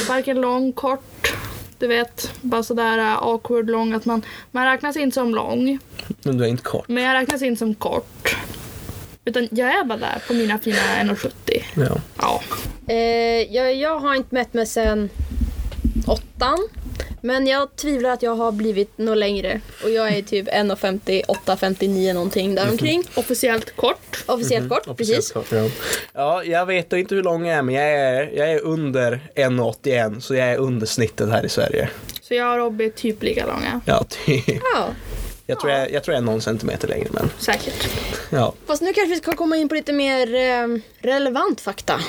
Varken 0.08 0.40
lång, 0.40 0.72
kort. 0.72 1.32
Du 1.78 1.86
vet, 1.86 2.30
bara 2.40 2.62
sådär 2.62 2.98
uh, 2.98 3.22
awkward 3.22 3.70
lång 3.70 3.92
att 3.92 4.04
man, 4.04 4.22
man 4.50 4.64
räknas 4.64 4.96
inte 4.96 5.14
som 5.14 5.34
lång. 5.34 5.78
Men 6.22 6.38
du 6.38 6.44
är 6.44 6.48
inte 6.48 6.62
kort. 6.62 6.88
Men 6.88 7.04
jag 7.04 7.14
räknas 7.14 7.42
inte 7.42 7.58
som 7.58 7.74
kort. 7.74 8.36
Utan 9.24 9.48
jag 9.50 9.74
är 9.74 9.84
bara 9.84 9.98
där 9.98 10.22
på 10.26 10.34
mina 10.34 10.58
fina 10.58 10.76
1,70. 10.76 11.30
Ja. 11.74 12.00
Ja. 12.18 12.42
Eh, 12.94 13.54
jag, 13.54 13.74
jag 13.74 13.98
har 13.98 14.14
inte 14.14 14.34
mätt 14.34 14.54
mig 14.54 14.66
sen 14.66 15.10
åttan. 16.06 16.58
Men 17.20 17.46
jag 17.46 17.76
tvivlar 17.76 18.10
att 18.10 18.22
jag 18.22 18.34
har 18.34 18.52
blivit 18.52 18.98
något 18.98 19.18
längre. 19.18 19.60
Och 19.84 19.90
jag 19.90 20.08
är 20.16 20.22
typ 20.22 20.48
1,58, 20.48 21.56
59 21.56 22.12
någonting 22.14 22.54
däromkring. 22.54 23.04
Officiellt 23.14 23.76
kort. 23.76 24.24
Officiellt 24.26 24.68
kort, 24.68 24.86
Och 24.86 24.96
precis. 24.96 25.32
kort, 25.32 25.52
Ja. 25.52 25.68
ja, 26.14 26.44
jag 26.44 26.66
vet 26.66 26.92
inte 26.92 27.14
hur 27.14 27.22
lång 27.22 27.46
jag 27.46 27.58
är, 27.58 27.62
men 27.62 27.74
jag 27.74 27.84
är, 27.92 28.30
jag 28.36 28.50
är 28.52 28.60
under 28.60 29.20
1,81 29.34 30.20
så 30.20 30.34
jag 30.34 30.48
är 30.48 30.56
under 30.56 30.86
snittet 30.86 31.28
här 31.30 31.44
i 31.46 31.48
Sverige. 31.48 31.88
Så 32.22 32.34
jag 32.34 32.52
och 32.52 32.58
Robby 32.58 32.84
är 32.84 32.90
typ 32.90 33.22
lika 33.22 33.46
långa. 33.46 33.80
Ja, 33.84 34.04
ty. 34.08 34.42
Ja. 34.74 34.86
Jag, 35.46 35.60
tror 35.60 35.72
jag, 35.72 35.92
jag 35.92 36.04
tror 36.04 36.14
jag 36.14 36.20
är 36.22 36.24
någon 36.26 36.40
centimeter 36.40 36.88
längre, 36.88 37.08
men 37.10 37.30
Säkert. 37.38 37.88
ja. 38.30 38.52
Fast 38.66 38.82
nu 38.82 38.92
kanske 38.92 39.14
vi 39.14 39.16
ska 39.20 39.32
komma 39.32 39.56
in 39.56 39.68
på 39.68 39.74
lite 39.74 39.92
mer 39.92 40.34
eh, 40.34 40.66
relevant 41.00 41.60
fakta. 41.60 42.00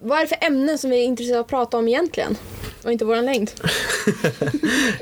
Vad 0.00 0.18
är 0.18 0.22
det 0.22 0.28
för 0.28 0.46
ämnen 0.46 0.78
som 0.78 0.90
vi 0.90 0.98
är 0.98 1.04
intresserade 1.04 1.38
av 1.38 1.44
att 1.44 1.50
prata 1.50 1.76
om 1.76 1.88
egentligen? 1.88 2.36
Och 2.84 2.92
inte 2.92 3.04
våran 3.04 3.24
längd. 3.24 3.50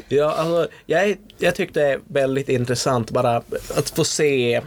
Ja, 0.09 0.33
alltså, 0.33 0.69
jag, 0.87 1.17
jag 1.39 1.55
tyckte 1.55 1.81
det 1.81 1.87
är 1.87 2.01
väldigt 2.07 2.49
intressant 2.49 3.11
bara 3.11 3.37
att 3.77 3.91
få 3.91 4.05
se 4.05 4.61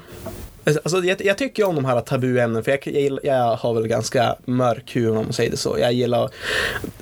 Alltså, 0.65 1.03
jag, 1.03 1.25
jag 1.25 1.37
tycker 1.37 1.63
om 1.63 1.75
de 1.75 1.85
här 1.85 2.01
tabuämnen 2.01 2.63
för 2.63 2.71
jag, 2.71 2.87
jag, 2.87 3.19
jag 3.23 3.55
har 3.55 3.73
väl 3.73 3.87
ganska 3.87 4.35
mörk 4.45 4.95
humor 4.95 5.17
om 5.17 5.23
man 5.23 5.33
säger 5.33 5.51
det 5.51 5.57
så. 5.57 5.77
Jag 5.79 5.93
gillar 5.93 6.25
att 6.25 6.33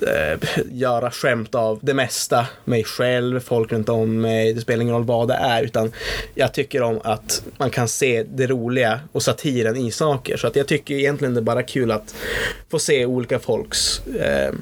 äh, 0.02 0.62
göra 0.70 1.10
skämt 1.10 1.54
av 1.54 1.78
det 1.82 1.94
mesta. 1.94 2.46
Mig 2.64 2.84
själv, 2.84 3.40
folk 3.40 3.72
runt 3.72 3.88
om 3.88 4.20
mig. 4.20 4.52
Det 4.52 4.60
spelar 4.60 4.82
ingen 4.82 4.94
roll 4.94 5.04
vad 5.04 5.28
det 5.28 5.34
är 5.34 5.62
utan 5.62 5.92
jag 6.34 6.54
tycker 6.54 6.82
om 6.82 7.00
att 7.04 7.42
man 7.56 7.70
kan 7.70 7.88
se 7.88 8.22
det 8.22 8.46
roliga 8.46 9.00
och 9.12 9.22
satiren 9.22 9.76
i 9.76 9.90
saker. 9.90 10.36
Så 10.36 10.46
att 10.46 10.56
jag 10.56 10.66
tycker 10.66 10.94
egentligen 10.94 11.34
det 11.34 11.40
är 11.40 11.42
bara 11.42 11.62
kul 11.62 11.90
att 11.90 12.14
få 12.70 12.78
se 12.78 13.06
olika 13.06 13.38
folks 13.38 14.06
äh, 14.06 14.54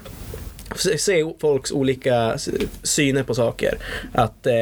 se- 0.77 1.25
folks 1.41 1.73
olika 1.73 2.39
syner 2.83 3.23
på 3.23 3.35
saker. 3.35 3.79
Att 4.13 4.47
eh, 4.47 4.55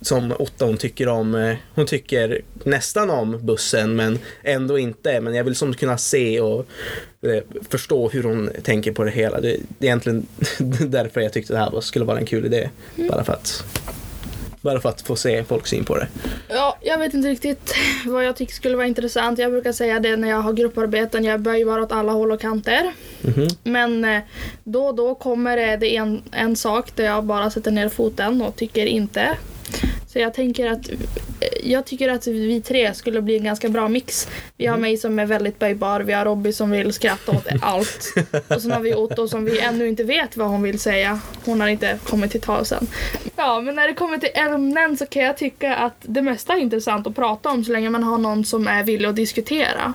som 0.00 0.32
Otta 0.38 0.64
hon 0.64 0.76
tycker 0.76 1.08
om, 1.08 1.34
eh, 1.34 1.56
hon 1.74 1.86
tycker 1.86 2.40
nästan 2.64 3.10
om 3.10 3.46
bussen 3.46 3.96
men 3.96 4.18
ändå 4.42 4.78
inte. 4.78 5.20
Men 5.20 5.34
jag 5.34 5.44
vill 5.44 5.54
som 5.54 5.74
kunna 5.74 5.98
se 5.98 6.40
och 6.40 6.66
eh, 7.22 7.42
förstå 7.70 8.08
hur 8.08 8.22
hon 8.22 8.50
tänker 8.62 8.92
på 8.92 9.04
det 9.04 9.10
hela. 9.10 9.40
Det, 9.40 9.56
det 9.78 9.86
är 9.86 9.88
egentligen 9.88 10.26
därför 10.88 11.20
jag 11.20 11.32
tyckte 11.32 11.52
det 11.52 11.58
här 11.58 11.70
var, 11.70 11.80
skulle 11.80 12.04
vara 12.04 12.18
en 12.18 12.26
kul 12.26 12.44
idé. 12.46 12.70
Bara 13.08 13.24
för 13.24 13.32
att 13.32 13.64
bara 14.60 14.80
för 14.80 14.88
att 14.88 15.02
få 15.02 15.16
se 15.16 15.44
folks 15.44 15.70
syn 15.70 15.84
på 15.84 15.96
det. 15.96 16.08
Ja, 16.48 16.76
jag 16.80 16.98
vet 16.98 17.14
inte 17.14 17.28
riktigt 17.28 17.74
vad 18.06 18.24
jag 18.24 18.36
tycker 18.36 18.54
skulle 18.54 18.76
vara 18.76 18.86
intressant. 18.86 19.38
Jag 19.38 19.50
brukar 19.50 19.72
säga 19.72 20.00
det 20.00 20.16
när 20.16 20.28
jag 20.28 20.40
har 20.40 20.52
grupparbeten. 20.52 21.24
Jag 21.24 21.34
är 21.34 21.38
böjbar 21.38 21.78
åt 21.78 21.92
alla 21.92 22.12
håll 22.12 22.32
och 22.32 22.40
kanter. 22.40 22.92
Mhm. 23.20 23.48
Men 23.62 24.04
eh, 24.04 24.22
då 24.64 24.86
och 24.86 24.94
då 24.94 25.14
kommer 25.14 25.76
det 25.76 25.96
en, 25.96 26.22
en 26.32 26.56
sak 26.56 26.96
där 26.96 27.04
jag 27.04 27.24
bara 27.24 27.50
sätter 27.50 27.70
ner 27.70 27.88
foten 27.88 28.42
och 28.42 28.56
tycker 28.56 28.86
inte. 28.86 29.36
Så 30.06 30.18
jag 30.18 30.34
tänker 30.34 30.70
att 30.70 30.90
jag 31.64 31.84
tycker 31.84 32.08
att 32.08 32.26
vi 32.26 32.60
tre 32.60 32.94
skulle 32.94 33.22
bli 33.22 33.36
en 33.36 33.44
ganska 33.44 33.68
bra 33.68 33.88
mix. 33.88 34.28
Vi 34.56 34.66
har 34.66 34.76
mig 34.76 34.96
som 34.96 35.18
är 35.18 35.26
väldigt 35.26 35.58
böjbar, 35.58 36.00
vi 36.00 36.12
har 36.12 36.24
Robby 36.24 36.52
som 36.52 36.70
vill 36.70 36.92
skratta 36.92 37.32
åt 37.32 37.46
allt. 37.62 38.14
Och 38.48 38.62
sen 38.62 38.72
har 38.72 38.80
vi 38.80 38.94
Otto 38.94 39.28
som 39.28 39.44
vi 39.44 39.60
ännu 39.60 39.88
inte 39.88 40.04
vet 40.04 40.36
vad 40.36 40.48
hon 40.48 40.62
vill 40.62 40.78
säga. 40.78 41.20
Hon 41.44 41.60
har 41.60 41.68
inte 41.68 41.98
kommit 42.04 42.30
till 42.30 42.40
tal 42.40 42.66
sen. 42.66 42.86
Ja, 43.36 43.60
men 43.60 43.74
när 43.74 43.88
det 43.88 43.94
kommer 43.94 44.18
till 44.18 44.30
ämnen 44.34 44.96
så 44.96 45.06
kan 45.06 45.22
jag 45.22 45.36
tycka 45.36 45.76
att 45.76 45.96
det 46.02 46.22
mesta 46.22 46.52
är 46.52 46.58
intressant 46.58 47.06
att 47.06 47.14
prata 47.14 47.50
om 47.50 47.64
så 47.64 47.72
länge 47.72 47.90
man 47.90 48.02
har 48.02 48.18
någon 48.18 48.44
som 48.44 48.68
är 48.68 48.84
villig 48.84 49.08
att 49.08 49.16
diskutera. 49.16 49.92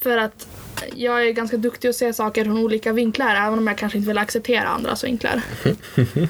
För 0.00 0.16
att 0.18 0.48
jag 0.94 1.28
är 1.28 1.32
ganska 1.32 1.56
duktig 1.56 1.88
att 1.88 1.96
se 1.96 2.12
saker 2.12 2.44
från 2.44 2.58
olika 2.58 2.92
vinklar 2.92 3.34
även 3.34 3.58
om 3.58 3.66
jag 3.66 3.78
kanske 3.78 3.98
inte 3.98 4.08
vill 4.08 4.18
acceptera 4.18 4.68
andras 4.68 5.04
vinklar. 5.04 5.42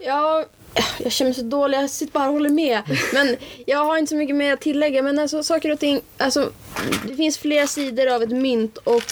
Ja, 0.00 0.44
jag 0.98 1.12
känner 1.12 1.28
mig 1.28 1.34
så 1.34 1.42
dålig, 1.42 1.78
jag 1.78 1.90
sitter 1.90 2.12
bara 2.12 2.26
och 2.26 2.32
håller 2.32 2.50
med. 2.50 2.82
Men 3.12 3.36
jag 3.66 3.84
har 3.84 3.98
inte 3.98 4.10
så 4.10 4.16
mycket 4.16 4.36
mer 4.36 4.52
att 4.52 4.60
tillägga. 4.60 5.02
Men 5.02 5.18
alltså 5.18 5.42
saker 5.42 5.72
och 5.72 5.80
ting, 5.80 6.00
alltså 6.16 6.52
det 7.08 7.16
finns 7.16 7.38
flera 7.38 7.66
sidor 7.66 8.06
av 8.06 8.22
ett 8.22 8.30
mynt 8.30 8.76
och 8.76 9.02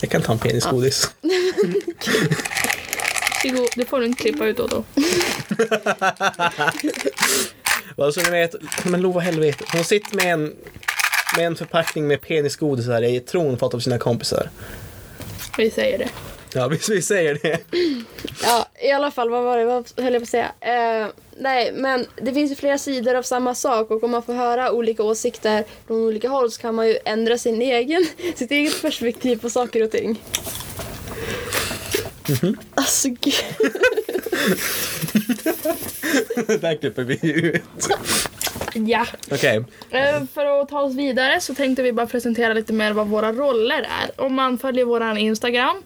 Jag 0.00 0.10
kan 0.10 0.22
ta 0.22 0.32
en 0.32 0.38
penisgodis. 0.38 1.10
Varsågod, 3.44 3.68
det 3.76 3.84
får 3.84 4.00
du 4.00 4.06
inte 4.06 4.22
klippa 4.22 4.46
ut 4.46 4.60
Otto. 4.60 4.84
Bara 7.96 8.12
så 8.12 8.20
ni 8.20 8.30
vet, 8.30 8.54
men 8.84 9.00
lova 9.00 9.20
helvete. 9.20 9.64
Hon 9.72 9.84
sitter 9.84 10.16
med 10.16 10.32
en, 10.32 10.54
med 11.36 11.46
en 11.46 11.56
förpackning 11.56 12.06
med 12.06 12.20
penisgodis 12.20 12.86
här 12.86 13.02
i 13.02 13.20
tron 13.20 13.58
fått 13.58 13.74
av 13.74 13.80
sina 13.80 13.98
kompisar. 13.98 14.50
Vi 15.58 15.70
säger 15.70 15.98
det. 15.98 16.08
Ja, 16.54 16.68
vi, 16.68 16.78
vi 16.90 17.02
säger 17.02 17.38
det. 17.42 17.58
Ja, 18.42 18.66
i 18.82 18.90
alla 18.90 19.10
fall, 19.10 19.30
vad 19.30 19.44
var 19.44 19.58
det? 19.58 19.64
Vad 19.64 19.90
höll 19.96 20.12
jag 20.12 20.22
på 20.22 20.24
att 20.24 20.28
säga? 20.28 20.52
Eh, 20.60 21.06
nej, 21.38 21.72
men 21.72 22.06
det 22.22 22.32
finns 22.34 22.50
ju 22.52 22.54
flera 22.56 22.78
sidor 22.78 23.14
av 23.14 23.22
samma 23.22 23.54
sak 23.54 23.90
och 23.90 24.04
om 24.04 24.10
man 24.10 24.22
får 24.22 24.34
höra 24.34 24.72
olika 24.72 25.02
åsikter 25.02 25.64
från 25.86 25.96
olika 25.96 26.28
håll 26.28 26.50
så 26.50 26.60
kan 26.60 26.74
man 26.74 26.88
ju 26.88 26.98
ändra 27.04 27.38
sin 27.38 27.62
egen, 27.62 28.06
sitt 28.34 28.50
eget 28.50 28.82
perspektiv 28.82 29.36
på 29.36 29.50
saker 29.50 29.82
och 29.82 29.90
ting. 29.90 30.22
Alltså 32.74 33.08
gud. 33.08 33.34
Där 36.60 36.76
klipper 36.76 37.02
vi 37.02 37.18
ut. 37.22 37.62
Ja. 38.74 39.06
Okej. 39.30 39.64
Eh, 39.90 40.22
För 40.34 40.62
att 40.62 40.68
ta 40.68 40.80
oss 40.80 40.94
vidare 40.94 41.40
så 41.40 41.54
tänkte 41.54 41.82
vi 41.82 41.92
bara 41.92 42.06
presentera 42.06 42.52
lite 42.54 42.72
mer 42.72 42.92
vad 42.92 43.06
våra 43.06 43.32
roller 43.32 43.88
är. 44.02 44.20
Om 44.20 44.34
man 44.34 44.58
följer 44.58 44.84
våran 44.84 45.18
Instagram 45.18 45.82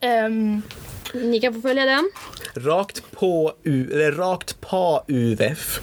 ehm, 0.00 0.62
Ni 1.14 1.40
kan 1.40 1.54
få 1.54 1.60
följa 1.60 1.84
den. 1.84 2.10
Rakt 2.54 3.10
på 3.10 3.52
U, 3.62 3.88
eller 3.92 4.12
rakt 4.12 4.60
på 4.60 5.04
UVF. 5.08 5.80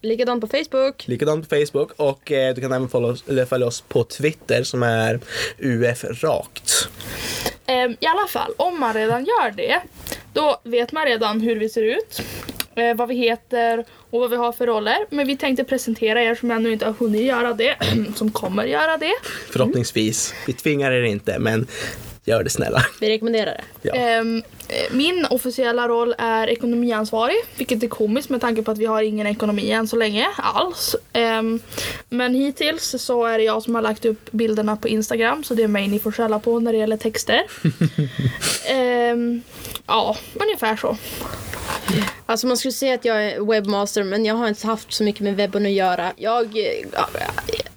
Likadant 0.00 0.40
på 0.40 0.46
Facebook. 0.46 1.08
Likadant 1.08 1.48
på 1.48 1.56
Facebook 1.56 1.92
och 1.96 2.32
eh, 2.32 2.54
du 2.54 2.60
kan 2.60 2.72
även 2.72 2.88
följa 2.88 3.08
oss, 3.08 3.24
eller 3.28 3.44
följa 3.44 3.66
oss 3.66 3.80
på 3.80 4.04
Twitter 4.04 4.62
som 4.62 4.82
är 4.82 5.20
UF 5.58 6.04
rakt. 6.04 6.88
Ehm, 7.66 7.96
I 8.00 8.06
alla 8.06 8.28
fall, 8.28 8.52
om 8.56 8.80
man 8.80 8.94
redan 8.94 9.24
gör 9.24 9.50
det, 9.50 9.80
då 10.32 10.60
vet 10.64 10.92
man 10.92 11.04
redan 11.06 11.40
hur 11.40 11.56
vi 11.56 11.68
ser 11.68 11.82
ut, 11.82 12.22
eh, 12.74 12.96
vad 12.96 13.08
vi 13.08 13.14
heter 13.14 13.84
och 14.10 14.20
vad 14.20 14.30
vi 14.30 14.36
har 14.36 14.52
för 14.52 14.66
roller. 14.66 15.06
Men 15.10 15.26
vi 15.26 15.36
tänkte 15.36 15.64
presentera 15.64 16.22
er 16.22 16.34
som 16.34 16.50
ännu 16.50 16.72
inte 16.72 16.86
har 16.86 16.92
hunnit 16.92 17.22
göra 17.22 17.54
det, 17.54 17.76
som 18.16 18.30
kommer 18.30 18.64
göra 18.64 18.96
det. 18.96 19.14
Förhoppningsvis. 19.50 20.34
Vi 20.46 20.52
tvingar 20.52 20.92
er 20.92 21.02
inte 21.02 21.38
men 21.38 21.66
gör 22.28 22.44
det 22.44 22.50
snälla. 22.50 22.82
Vi 23.00 23.08
rekommenderar 23.08 23.60
det. 23.82 23.88
Ja. 23.88 23.94
Eh, 23.94 24.24
min 24.90 25.26
officiella 25.30 25.88
roll 25.88 26.14
är 26.18 26.46
ekonomiansvarig, 26.46 27.36
vilket 27.56 27.82
är 27.82 27.88
komiskt 27.88 28.30
med 28.30 28.40
tanke 28.40 28.62
på 28.62 28.70
att 28.70 28.78
vi 28.78 28.86
har 28.86 29.02
ingen 29.02 29.26
ekonomi 29.26 29.70
än 29.70 29.88
så 29.88 29.96
länge 29.96 30.28
alls. 30.36 30.96
Ehm, 31.12 31.60
men 32.08 32.34
hittills 32.34 32.94
så 32.98 33.24
är 33.24 33.38
det 33.38 33.44
jag 33.44 33.62
som 33.62 33.74
har 33.74 33.82
lagt 33.82 34.04
upp 34.04 34.30
bilderna 34.30 34.76
på 34.76 34.88
Instagram, 34.88 35.44
så 35.44 35.54
det 35.54 35.62
är 35.62 35.68
mig 35.68 35.88
ni 35.88 35.98
får 35.98 36.12
skälla 36.12 36.38
på 36.38 36.60
när 36.60 36.72
det 36.72 36.78
gäller 36.78 36.96
texter. 36.96 37.42
Ehm, 38.70 39.42
ja, 39.86 40.16
ungefär 40.34 40.76
så. 40.76 40.96
Alltså 42.26 42.46
man 42.46 42.56
skulle 42.56 42.72
säga 42.72 42.94
att 42.94 43.04
jag 43.04 43.24
är 43.24 43.40
webbmaster 43.40 44.04
men 44.04 44.24
jag 44.24 44.34
har 44.34 44.48
inte 44.48 44.66
haft 44.66 44.92
så 44.92 45.04
mycket 45.04 45.20
med 45.20 45.36
webben 45.36 45.66
att 45.66 45.72
göra. 45.72 46.12
Jag... 46.16 46.56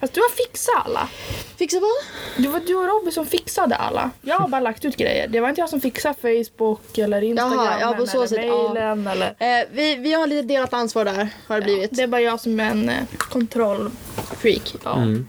Ja, 0.02 0.08
Fast 0.08 0.14
du 0.14 0.22
har 0.22 0.30
fixat 0.30 0.86
alla. 0.86 1.10
fixa 1.58 1.80
vad? 1.80 2.44
Det 2.44 2.48
var 2.48 2.60
du 2.60 2.76
och 2.76 2.88
Robby 2.88 3.12
som 3.12 3.26
fixade 3.26 3.76
alla. 3.76 4.12
Jag 4.22 4.36
har 4.36 4.48
bara 4.48 4.62
lagt 4.62 4.86
ut 4.86 4.98
grejer. 4.98 5.28
Det 5.28 5.40
var 5.40 5.50
inte 5.50 5.62
jag 5.62 5.70
som 5.70 5.82
fixade 5.82 6.16
Facebook 6.22 6.98
eller 6.98 7.22
Instagram 7.22 7.54
Jaha, 7.54 7.78
ja, 7.82 7.94
på 7.94 8.08
så 8.08 8.18
eller 8.18 8.28
sätt, 8.28 8.46
ja. 8.46 8.74
mailen 8.74 9.08
eller... 9.08 9.28
Eh, 9.40 9.68
vi, 9.72 9.96
vi 9.96 10.14
har 10.14 10.28
lite 10.28 10.48
delat 10.48 10.74
ansvar 10.74 11.06
där 11.06 11.30
har 11.48 11.56
det 11.56 11.62
blivit. 11.62 11.96
Det 11.96 12.02
är 12.02 12.08
bara 12.08 12.22
jag 12.22 12.40
som 12.40 12.60
är 12.60 12.72
en 12.72 12.90
eh, 12.90 13.04
kontroll... 13.18 13.92
Freak. 14.38 14.76
Ja. 14.84 14.96
Mm. 14.98 15.28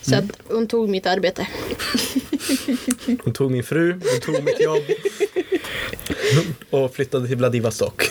Så 0.00 0.16
att 0.16 0.24
hon 0.48 0.66
tog 0.66 0.88
mitt 0.88 1.06
arbete. 1.06 1.48
Hon 3.24 3.32
tog 3.32 3.50
min 3.50 3.64
fru, 3.64 3.92
hon 3.92 4.20
tog 4.20 4.44
mitt 4.44 4.60
jobb 4.60 4.82
och 6.70 6.94
flyttade 6.94 7.28
till 7.28 7.36
Vladivostok. 7.36 8.02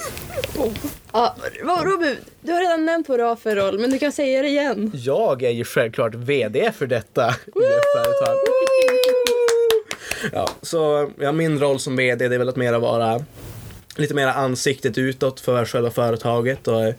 Ja, 1.13 1.35
vad- 1.63 1.85
Robin, 1.85 2.15
du 2.41 2.51
har 2.51 2.59
redan 2.61 2.85
nämnt 2.85 3.09
vad 3.09 3.19
du 3.19 3.23
har 3.23 3.35
för 3.35 3.55
roll 3.55 3.79
men 3.79 3.91
du 3.91 3.99
kan 3.99 4.11
säga 4.11 4.41
det 4.41 4.47
igen. 4.47 4.91
Jag 4.93 5.43
är 5.43 5.49
ju 5.49 5.63
självklart 5.63 6.15
VD 6.15 6.71
för 6.77 6.87
detta 6.87 7.27
UF-företag. 7.47 8.37
Ja, 10.33 10.49
så 10.61 11.11
ja, 11.19 11.31
min 11.31 11.59
roll 11.59 11.79
som 11.79 11.95
VD 11.95 12.27
det 12.27 12.35
är 12.35 12.39
väl 12.39 12.49
att 12.49 12.55
mera 12.55 12.79
vara 12.79 13.23
lite 13.95 14.13
mer 14.13 14.27
ansiktet 14.27 14.97
utåt 14.97 15.39
för 15.39 15.65
själva 15.65 15.91
företaget 15.91 16.67
och 16.67 16.83
eh, 16.85 16.93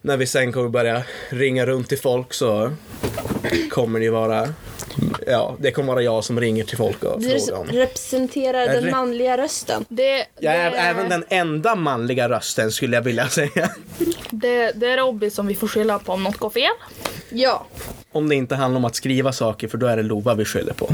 när 0.00 0.16
vi 0.16 0.26
sen 0.26 0.52
kommer 0.52 0.68
börja 0.68 1.02
ringa 1.28 1.66
runt 1.66 1.88
till 1.88 1.98
folk 1.98 2.34
så 2.34 2.72
kommer 3.70 3.98
det 3.98 4.04
ju 4.04 4.10
vara 4.10 4.48
Ja, 5.26 5.56
det 5.58 5.70
kommer 5.70 5.92
vara 5.92 6.02
jag 6.02 6.24
som 6.24 6.40
ringer 6.40 6.64
till 6.64 6.76
folk 6.76 7.04
och 7.04 7.20
Du 7.20 7.28
frågar 7.40 7.60
om. 7.60 7.66
representerar 7.68 8.66
den 8.66 8.90
manliga 8.90 9.36
rösten. 9.38 9.84
Det, 9.88 10.26
Jag 10.38 10.54
är 10.54 10.70
det, 10.70 10.76
även 10.76 11.08
den 11.08 11.24
enda 11.28 11.74
manliga 11.74 12.28
rösten 12.28 12.72
skulle 12.72 12.96
jag 12.96 13.02
vilja 13.02 13.28
säga. 13.28 13.70
det, 14.30 14.72
det 14.72 14.86
är 14.86 14.96
Robby 14.96 15.30
som 15.30 15.46
vi 15.46 15.54
får 15.54 15.68
skylla 15.68 15.98
på 15.98 16.12
om 16.12 16.22
något 16.22 16.36
går 16.36 16.50
fel. 16.50 16.70
Ja. 17.30 17.66
Om 18.12 18.28
det 18.28 18.34
inte 18.34 18.54
handlar 18.54 18.78
om 18.78 18.84
att 18.84 18.94
skriva 18.94 19.32
saker 19.32 19.68
för 19.68 19.78
då 19.78 19.86
är 19.86 19.96
det 19.96 20.02
Lova 20.02 20.34
vi 20.34 20.44
skyller 20.44 20.72
på. 20.72 20.90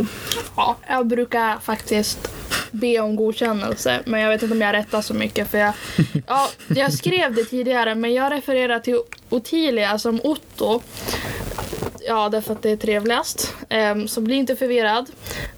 Ja, 0.57 0.77
jag 0.89 1.07
brukar 1.07 1.59
faktiskt 1.63 2.31
be 2.71 2.99
om 3.01 3.17
godkännelse 3.17 4.01
men 4.05 4.21
jag 4.21 4.31
vet 4.31 4.43
inte 4.43 4.55
om 4.55 4.61
jag 4.61 4.73
rättar 4.73 5.03
så 5.03 5.15
mycket 5.15 5.49
för 5.49 5.59
jag, 5.59 5.73
ja, 6.27 6.49
jag 6.69 6.93
skrev 6.93 7.35
det 7.35 7.45
tidigare 7.45 7.95
men 7.95 8.15
jag 8.15 8.33
refererar 8.33 8.79
till 8.79 9.01
Ottilia 9.29 9.99
som 9.99 10.21
Otto. 10.25 10.81
Ja, 12.09 12.29
därför 12.29 12.53
att 12.53 12.63
det 12.63 12.71
är 12.71 12.77
trevligast. 12.77 13.55
Ehm, 13.69 14.09
så 14.09 14.21
bli 14.21 14.35
inte 14.35 14.57
förvirrad. 14.57 15.11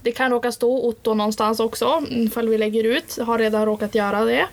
Det 0.02 0.12
kan 0.12 0.30
råka 0.30 0.52
stå 0.52 0.88
Otto 0.88 1.14
någonstans 1.14 1.60
också 1.60 2.02
ifall 2.10 2.48
vi 2.48 2.58
lägger 2.58 2.84
ut. 2.84 3.14
Jag 3.18 3.24
har 3.24 3.38
redan 3.38 3.66
råkat 3.66 3.94
göra 3.94 4.24
det. 4.24 4.46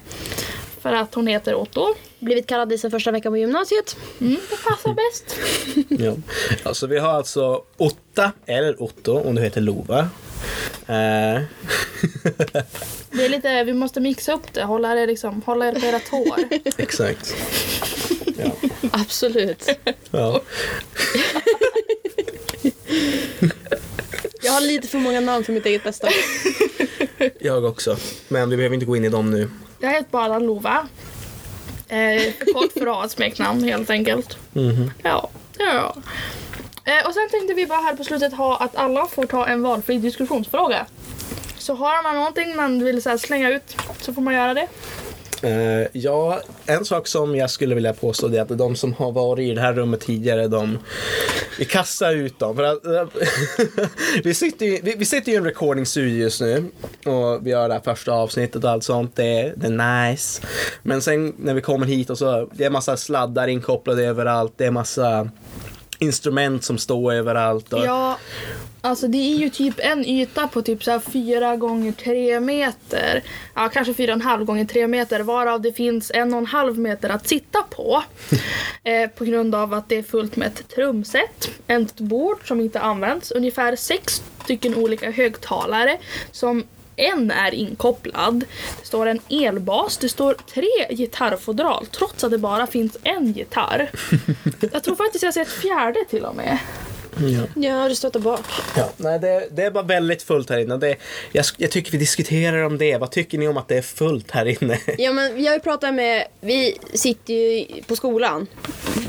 För 0.82 0.94
att 0.94 1.14
hon 1.14 1.28
heter 1.28 1.56
Otto. 1.56 1.96
Blivit 2.20 2.48
kallad 2.48 2.70
det 2.70 2.78
sen 2.78 2.92
första 2.92 3.12
veckan 3.12 3.32
på 3.32 3.38
gymnasiet. 3.38 3.98
Mm, 4.22 4.38
det 4.50 4.58
passar 4.64 4.94
bäst. 4.94 5.36
Ja. 6.06 6.14
ja, 6.64 6.74
så 6.74 6.88
vi 6.88 7.00
har 7.00 7.10
alltså 7.10 7.62
Otta, 7.78 8.32
eller 8.46 8.84
Otto 8.84 9.20
om 9.20 9.36
du 9.36 9.42
heter 9.42 9.62
Lova. 9.62 10.00
Eh, 10.88 11.42
Det 13.12 13.26
är 13.26 13.30
lite, 13.30 13.64
vi 13.64 13.74
måste 13.74 14.00
mixa 14.00 14.34
upp 14.34 14.54
det. 14.54 14.64
Hålla, 14.64 14.94
det 14.94 15.06
liksom, 15.06 15.42
hålla 15.46 15.68
er 15.68 15.74
på 15.74 15.86
era 15.86 16.00
tår. 16.00 16.40
exakt. 16.82 17.36
Ja. 18.38 18.52
Absolut. 18.92 19.70
Ja. 20.12 20.42
Jag 24.42 24.52
har 24.52 24.62
lite 24.62 24.88
för 24.88 24.98
många 24.98 25.20
namn 25.20 25.44
för 25.44 25.54
mitt 25.54 25.66
eget 25.66 25.84
bästa. 25.84 26.08
Jag 27.40 27.66
också. 27.66 27.98
Men 28.28 28.50
vi 28.50 28.58
behöver 28.58 28.74
inte 28.74 28.86
gå 28.86 28.96
in 28.96 29.06
i 29.06 29.10
dem 29.10 29.32
nu. 29.32 29.50
Jag 29.80 29.90
heter 29.90 30.12
bara 30.12 30.40
Lova. 30.40 30.88
Eh, 31.88 32.34
kort 32.54 32.72
för 32.74 32.88
att 32.88 32.96
ha 32.96 33.06
ett 33.06 33.12
smeknamn 33.12 33.64
helt 33.64 33.90
enkelt. 33.90 34.38
Mhm. 34.54 34.92
Ja, 35.04 35.30
ja. 35.58 35.96
Eh, 36.86 37.08
och 37.08 37.14
sen 37.14 37.30
tänkte 37.32 37.54
vi 37.54 37.66
bara 37.66 37.80
här 37.82 37.96
på 37.96 38.04
slutet 38.04 38.34
ha 38.34 38.58
att 38.58 38.76
alla 38.76 39.06
får 39.06 39.26
ta 39.26 39.48
en 39.48 39.62
valfri 39.62 39.98
diskussionsfråga. 39.98 40.86
Så 41.58 41.74
har 41.74 42.04
man 42.04 42.16
någonting 42.16 42.56
man 42.56 42.86
vill 42.86 43.02
så 43.02 43.10
här, 43.10 43.18
slänga 43.18 43.50
ut 43.50 43.76
så 44.02 44.14
får 44.14 44.22
man 44.22 44.34
göra 44.34 44.54
det. 44.54 44.68
Eh, 45.42 45.88
ja, 45.94 46.42
en 46.66 46.86
sak 46.86 47.08
som 47.08 47.36
jag 47.36 47.50
skulle 47.50 47.76
vilja 47.76 47.94
påstå 47.94 48.28
är 48.28 48.42
att 48.42 48.58
de 48.58 48.76
som 48.76 48.94
har 48.94 49.12
varit 49.12 49.44
i 49.52 49.54
det 49.54 49.62
här 49.62 49.74
rummet 49.74 50.02
tidigare, 50.02 50.48
de 50.48 50.80
vi 51.58 51.66
kastar 51.66 52.14
ut 52.14 52.40
dem. 52.40 52.56
För 52.56 52.64
att, 52.64 52.86
eh, 52.86 53.08
vi, 54.24 54.34
sitter 54.34 54.66
ju, 54.66 54.80
vi, 54.84 54.96
vi 54.98 55.06
sitter 55.06 55.32
ju 55.32 55.34
i 55.34 55.38
en 55.38 55.44
recording 55.44 55.86
studio 55.86 56.18
just 56.18 56.42
nu 56.42 56.66
och 57.06 57.48
vi 57.48 57.50
gör 57.50 57.68
det 57.68 57.74
här 57.74 57.82
första 57.82 58.12
avsnittet 58.12 58.64
och 58.64 58.70
allt 58.70 58.84
sånt. 58.84 59.16
Det, 59.16 59.54
det 59.58 59.68
är 59.68 60.10
nice. 60.10 60.42
Men 60.84 61.02
sen 61.02 61.34
när 61.38 61.54
vi 61.54 61.62
kommer 61.62 61.86
hit 61.86 62.10
och 62.10 62.18
så 62.18 62.50
det 62.54 62.66
är 62.66 62.70
massa 62.70 62.98
sladdar 62.98 63.48
inkopplade 63.48 64.04
överallt. 64.04 64.54
Det 64.56 64.66
är 64.66 64.72
massa 64.72 65.30
instrument 66.00 66.64
som 66.64 66.78
står 66.78 67.14
överallt. 67.14 67.74
Och, 67.74 67.86
Ja, 67.86 68.18
alltså 68.82 69.08
det 69.08 69.18
är 69.18 69.38
ju 69.38 69.50
typ 69.50 69.76
en 69.78 70.06
yta 70.06 70.48
på 70.48 70.62
typ 70.62 70.84
så 70.84 70.92
här 70.92 71.00
fyra 71.00 71.56
gånger 71.56 71.92
tre 71.92 72.40
meter. 72.40 73.24
Ja, 73.54 73.70
kanske 73.70 73.94
fyra 73.94 74.12
och 74.12 74.16
en 74.16 74.22
halv 74.22 74.46
gånger 74.46 74.66
tre 74.66 74.88
meter 74.88 75.20
varav 75.20 75.62
det 75.62 75.74
finns 75.74 76.12
en 76.16 76.34
och 76.34 76.40
en 76.40 76.46
halv 76.46 76.80
meter 76.80 77.10
att 77.10 77.28
sitta 77.28 77.64
på. 77.70 78.04
eh, 78.84 79.10
på 79.10 79.26
grund 79.26 79.56
av 79.56 79.74
att 79.74 79.90
det 79.90 79.96
är 79.98 80.04
fullt 80.04 80.36
med 80.36 80.48
ett 80.48 80.68
trumset, 80.68 81.50
ett 81.68 82.00
bord 82.00 82.48
som 82.48 82.62
inte 82.62 82.80
används, 82.80 83.32
ungefär 83.32 83.76
sex 83.76 84.22
stycken 84.44 84.76
olika 84.76 85.12
högtalare 85.12 85.98
som 86.32 86.64
en 86.98 87.32
är 87.32 87.54
inkopplad. 87.54 88.46
Det 88.82 88.88
står 88.88 89.06
en 89.06 89.20
elbas, 89.30 89.98
det 89.98 90.10
står 90.10 90.34
tre 90.54 90.96
gitarrfodral 90.96 91.86
trots 91.86 92.24
att 92.24 92.32
det 92.32 92.38
bara 92.38 92.68
finns 92.68 92.98
en 93.04 93.34
gitarr. 93.34 93.92
Jag 94.72 94.84
tror 94.84 94.96
faktiskt 94.96 95.24
jag 95.24 95.34
ser 95.34 95.42
ett 95.42 95.52
fjärde 95.52 96.06
till 96.10 96.26
och 96.26 96.36
med. 96.36 96.58
Ja. 97.20 97.42
Ja, 97.56 97.90
det 97.90 97.96
står 97.96 98.10
där 98.10 98.20
bak. 98.20 98.46
Ja, 98.76 98.90
nej, 98.98 99.20
det, 99.20 99.48
det 99.52 99.64
är 99.64 99.72
bara 99.72 99.84
väldigt 99.84 100.24
fullt 100.24 100.50
här 100.50 100.58
inne. 100.58 100.78
Det, 100.78 100.96
jag, 101.32 101.46
jag 101.58 101.72
tycker 101.72 101.92
vi 101.92 101.98
diskuterar 101.98 102.64
om 102.64 102.78
det. 102.78 102.98
Vad 102.98 103.12
tycker 103.12 103.38
ni 103.38 103.48
om 103.48 103.58
att 103.58 103.68
det 103.68 103.78
är 103.78 103.82
fullt 103.82 104.32
här 104.32 104.64
inne? 104.64 104.80
Ja 104.98 105.12
men 105.14 105.36
vi 105.36 105.48
har 105.48 105.54
ju 105.54 105.60
pratat 105.60 105.94
med, 105.94 106.28
vi 106.42 106.78
sitter 106.94 107.34
ju 107.34 107.66
på 107.88 107.96
skolan. 107.96 108.48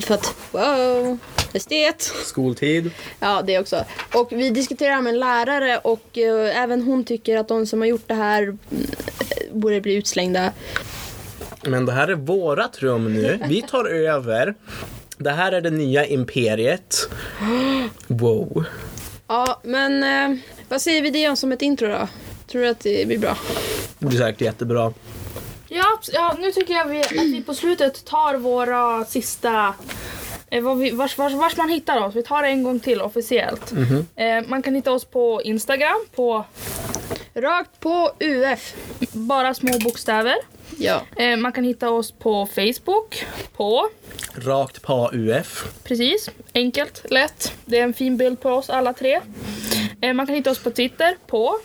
För 0.00 0.14
att, 0.14 0.34
wow, 0.50 1.18
estet. 1.54 2.02
Skoltid. 2.24 2.90
Ja 3.20 3.42
det 3.46 3.58
också. 3.58 3.84
Och 4.14 4.28
vi 4.32 4.50
diskuterar 4.50 5.00
med 5.02 5.12
en 5.12 5.20
lärare 5.20 5.78
och 5.78 6.18
eh, 6.18 6.62
även 6.62 6.82
hon 6.82 7.04
tycker 7.04 7.36
att 7.36 7.48
de 7.48 7.66
som 7.66 7.80
har 7.80 7.86
gjort 7.86 8.08
det 8.08 8.14
här 8.14 8.42
mm, 8.42 8.58
borde 9.52 9.80
bli 9.80 9.94
utslängda. 9.94 10.52
Men 11.62 11.86
det 11.86 11.92
här 11.92 12.08
är 12.08 12.14
vårat 12.14 12.82
rum 12.82 13.14
nu. 13.14 13.38
Vi 13.48 13.62
tar 13.62 13.84
över. 13.84 14.54
Det 15.18 15.30
här 15.30 15.52
är 15.52 15.60
det 15.60 15.70
nya 15.70 16.06
imperiet. 16.06 17.10
Wow. 18.06 18.64
Ja 19.26 19.60
men 19.64 20.02
eh, 20.02 20.38
vad 20.68 20.82
säger 20.82 21.02
vi 21.02 21.10
det 21.10 21.28
om 21.28 21.36
som 21.36 21.52
ett 21.52 21.62
intro 21.62 21.88
då? 21.88 22.08
Tror 22.46 22.62
du 22.62 22.68
att 22.68 22.80
det 22.80 23.06
blir 23.06 23.18
bra? 23.18 23.36
Det 23.98 24.06
blir 24.06 24.18
säkert 24.18 24.40
jättebra. 24.40 24.92
Ja, 25.68 25.82
abs- 25.82 26.10
ja, 26.12 26.36
nu 26.38 26.52
tycker 26.52 26.74
jag 26.74 26.84
vi, 26.84 27.00
att 27.00 27.12
vi 27.12 27.42
på 27.42 27.54
slutet 27.54 28.04
tar 28.04 28.34
våra 28.36 29.04
sista... 29.04 29.74
Eh, 30.50 30.62
vars, 30.96 31.18
vars, 31.18 31.32
vars 31.32 31.56
man 31.56 31.68
hittar 31.68 32.00
oss. 32.04 32.14
Vi 32.14 32.22
tar 32.22 32.42
det 32.42 32.48
en 32.48 32.62
gång 32.62 32.80
till 32.80 33.00
officiellt. 33.00 33.72
Eh, 34.16 34.42
man 34.46 34.62
kan 34.62 34.74
hitta 34.74 34.92
oss 34.92 35.04
på 35.04 35.42
Instagram 35.42 36.06
på 36.14 36.44
Rakt 37.34 37.80
på 37.80 38.10
UF. 38.20 38.74
bara 39.12 39.54
små 39.54 39.78
bokstäver. 39.78 40.34
Ja. 40.78 41.02
Eh, 41.16 41.36
man 41.36 41.52
kan 41.52 41.64
hitta 41.64 41.90
oss 41.90 42.12
på 42.12 42.46
Facebook 42.46 43.24
på 43.56 43.88
Rakt 44.34 44.82
på 44.82 45.10
UF. 45.12 45.64
Precis, 45.84 46.30
enkelt, 46.54 47.04
lätt. 47.10 47.52
Det 47.64 47.78
är 47.78 47.84
en 47.84 47.94
fin 47.94 48.16
bild 48.16 48.40
på 48.40 48.50
oss 48.50 48.70
alla 48.70 48.92
tre. 48.92 49.20
Man 50.14 50.26
kan 50.26 50.34
hitta 50.34 50.50
oss 50.50 50.58
på 50.58 50.70
Twitter 50.70 51.16
på. 51.26 51.58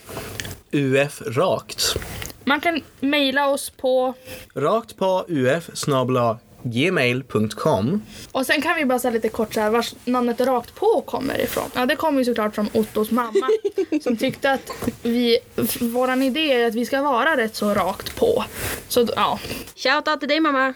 UF 0.71 1.21
rakt. 1.21 1.95
Man 2.43 2.61
kan 2.61 2.81
mejla 2.99 3.47
oss 3.47 3.69
på. 3.69 4.13
Rakt 4.55 4.97
på 4.97 5.25
UF 5.27 5.69
snabla 5.73 6.39
gmail.com. 6.63 8.01
Och 8.31 8.45
sen 8.45 8.61
kan 8.61 8.75
vi 8.75 8.85
bara 8.85 8.99
säga 8.99 9.11
lite 9.11 9.29
kort 9.29 9.53
så 9.53 9.59
här, 9.59 9.69
vars 9.69 9.95
namnet 10.05 10.41
rakt 10.41 10.75
på 10.75 11.03
kommer 11.05 11.41
ifrån. 11.41 11.69
Ja, 11.75 11.85
det 11.85 11.95
kommer 11.95 12.19
ju 12.19 12.25
såklart 12.25 12.55
från 12.55 12.69
Ottos 12.73 13.11
mamma 13.11 13.49
som 14.03 14.17
tyckte 14.17 14.51
att 14.51 14.71
vi, 15.01 15.37
våran 15.79 16.23
idé 16.23 16.53
är 16.53 16.67
att 16.67 16.75
vi 16.75 16.85
ska 16.85 17.01
vara 17.01 17.37
rätt 17.37 17.55
så 17.55 17.73
rakt 17.73 18.15
på. 18.15 18.43
Så 18.87 19.07
ja. 19.15 19.39
Shoutout 19.75 20.19
till 20.19 20.29
dig 20.29 20.39
mamma. 20.39 20.73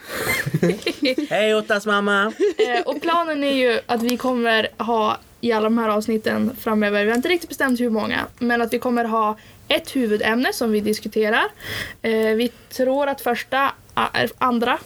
Hej 1.30 1.56
Ottas 1.56 1.86
mamma! 1.86 2.34
Eh, 2.58 2.82
och 2.86 3.02
planen 3.02 3.44
är 3.44 3.54
ju 3.54 3.80
att 3.86 4.04
vi 4.04 4.18
kommer 4.18 4.68
ha 4.78 5.18
i 5.42 5.52
alla 5.52 5.64
de 5.64 5.78
här 5.78 5.90
avsnitten 5.90 6.56
framöver, 6.60 7.04
vi 7.04 7.10
har 7.10 7.16
inte 7.16 7.30
riktigt 7.30 7.50
bestämt 7.50 7.80
hur 7.80 7.90
många, 7.90 8.26
men 8.40 8.62
att 8.62 8.74
vi 8.74 8.80
kommer 8.80 9.06
ha 9.06 9.38
ett 9.68 9.96
huvudämne 9.96 10.54
som 10.54 10.72
vi 10.72 10.80
diskuterar. 10.80 11.46
Eh, 12.02 12.12
vi 12.12 12.52
tror 12.70 13.08
att 13.08 13.22
första, 13.22 13.72
andra, 14.38 14.78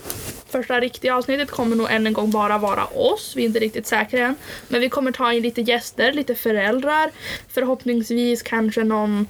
första 0.51 0.79
riktiga 0.79 1.15
avsnittet 1.15 1.51
kommer 1.51 1.75
nog 1.75 1.91
än 1.91 2.07
en 2.07 2.13
gång 2.13 2.31
bara 2.31 2.57
vara 2.57 2.85
oss. 2.85 3.33
Vi 3.35 3.41
är 3.41 3.45
inte 3.45 3.59
riktigt 3.59 3.87
säkra 3.87 4.19
än. 4.19 4.35
Men 4.67 4.81
vi 4.81 4.89
kommer 4.89 5.11
ta 5.11 5.33
in 5.33 5.43
lite 5.43 5.61
gäster, 5.61 6.13
lite 6.13 6.35
föräldrar, 6.35 7.11
förhoppningsvis 7.49 8.41
kanske 8.41 8.83
någon 8.83 9.27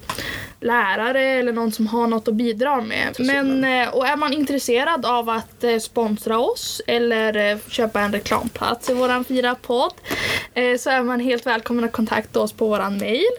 lärare 0.60 1.22
eller 1.22 1.52
någon 1.52 1.72
som 1.72 1.86
har 1.86 2.06
något 2.06 2.28
att 2.28 2.34
bidra 2.34 2.80
med. 2.80 3.16
Men, 3.18 3.64
eh, 3.64 3.88
och 3.88 4.06
är 4.06 4.16
man 4.16 4.32
intresserad 4.32 5.06
av 5.06 5.28
att 5.28 5.64
eh, 5.64 5.78
sponsra 5.78 6.38
oss 6.38 6.82
eller 6.86 7.50
eh, 7.50 7.58
köpa 7.68 8.00
en 8.00 8.12
reklamplats 8.12 8.90
i 8.90 8.94
våran 8.94 9.24
fina 9.24 9.54
podd 9.54 9.92
så 10.78 10.90
är 10.90 11.02
man 11.02 11.20
helt 11.20 11.46
välkommen 11.46 11.84
att 11.84 11.92
kontakta 11.92 12.40
oss 12.40 12.52
på 12.52 12.68
våran 12.68 12.98
mail. 12.98 13.30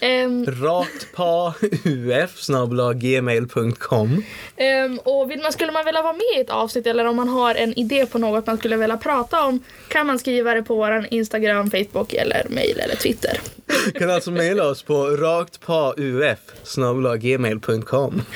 Ehm, 0.00 0.46
Rakt 0.46 1.12
på 1.14 1.54
UF 1.84 2.42
snabla 2.42 2.92
gmail.com. 2.92 4.24
Ehm, 4.56 4.98
och 4.98 5.30
vill 5.30 5.42
man, 5.42 5.52
skulle 5.52 5.72
man 5.72 5.84
vilja 5.84 6.02
vara 6.02 6.12
med 6.12 6.36
i 6.36 6.40
ett 6.40 6.50
avsnitt 6.50 6.86
eller 6.86 7.04
om 7.04 7.16
man 7.16 7.28
har 7.28 7.54
en 7.54 7.78
idé 7.78 8.06
på 8.06 8.18
något 8.18 8.46
man 8.46 8.58
skulle 8.58 8.76
vilja 8.76 8.96
prata 8.96 9.46
om 9.46 9.60
kan 9.88 10.06
man 10.06 10.18
skriva 10.18 10.54
det 10.54 10.62
på 10.62 10.74
våran 10.74 11.06
Instagram, 11.10 11.70
Facebook 11.70 12.12
eller 12.12 12.46
mail 12.50 12.78
eller 12.78 12.96
Twitter. 12.96 13.40
kan 13.94 14.10
alltså 14.10 14.30
mejla 14.30 14.68
oss 14.68 14.82
på 14.82 15.06
rakt 15.06 15.60
på 15.60 15.94
UF 15.96 16.38
snabla 16.62 17.16
gmail.com. 17.16 18.22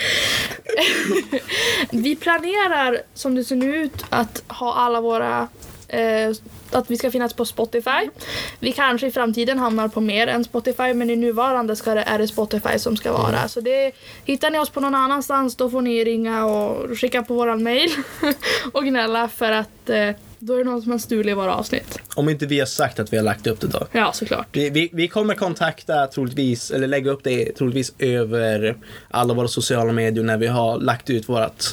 Vi 1.91 2.17
planerar 2.17 3.03
som 3.15 3.35
det 3.35 3.45
ser 3.45 3.65
ut 3.65 4.05
att 4.09 4.43
ha 4.49 4.75
alla 4.75 5.01
våra 5.01 5.49
eh, 5.89 6.31
att 6.77 6.91
vi 6.91 6.97
ska 6.97 7.11
finnas 7.11 7.35
på 7.35 7.45
Spotify. 7.45 8.11
Vi 8.59 8.73
kanske 8.73 9.07
i 9.07 9.11
framtiden 9.11 9.59
hamnar 9.59 9.89
på 9.89 10.01
mer 10.01 10.27
än 10.27 10.45
Spotify 10.45 10.95
men 10.95 11.11
i 11.11 11.17
nuvarande 11.17 11.77
ska 11.77 11.95
det, 11.95 12.03
är 12.03 12.19
det 12.19 12.29
Spotify 12.29 12.79
som 12.79 12.97
ska 12.97 13.13
vara. 13.13 13.49
Så 13.49 13.61
det, 13.61 13.93
hittar 14.25 14.51
ni 14.51 14.59
oss 14.59 14.71
på 14.71 14.81
någon 14.81 14.95
annanstans 14.95 15.57
då 15.57 15.71
får 15.71 15.83
ni 15.83 16.05
ringa 16.05 16.47
och 16.47 16.99
skicka 16.99 17.23
på 17.23 17.35
våran 17.35 17.63
mail 17.63 17.91
och 18.73 18.85
gnälla 18.85 19.29
för 19.29 19.53
att 19.53 19.91
eh, 19.91 20.11
då 20.39 20.55
är 20.55 20.59
det 20.59 20.65
någon 20.65 20.83
som 20.83 20.93
har 20.93 20.99
stulit 20.99 21.37
våra 21.37 21.55
avsnitt. 21.55 21.99
Om 22.15 22.29
inte 22.29 22.47
vi 22.47 22.59
har 22.59 22.67
sagt 22.67 22.99
att 22.99 23.13
vi 23.13 23.17
har 23.17 23.25
lagt 23.25 23.47
upp 23.47 23.61
det 23.61 23.67
då. 23.67 23.87
Ja, 23.93 24.13
såklart. 24.13 24.47
Vi, 24.53 24.71
vi, 24.71 24.91
vi 24.93 25.09
kommer 25.09 25.35
kontakta 25.35 26.07
troligtvis, 26.07 26.71
eller 26.71 26.87
lägga 26.87 27.11
upp 27.11 27.25
det 27.25 27.53
troligtvis 27.53 27.93
över 27.99 28.77
alla 29.11 29.35
våra 29.35 29.49
sociala 29.49 29.93
medier 29.93 30.25
när 30.25 30.37
vi 30.37 30.47
har 30.47 30.79
lagt 30.79 31.11
ut 31.11 31.29
vårt 31.29 31.65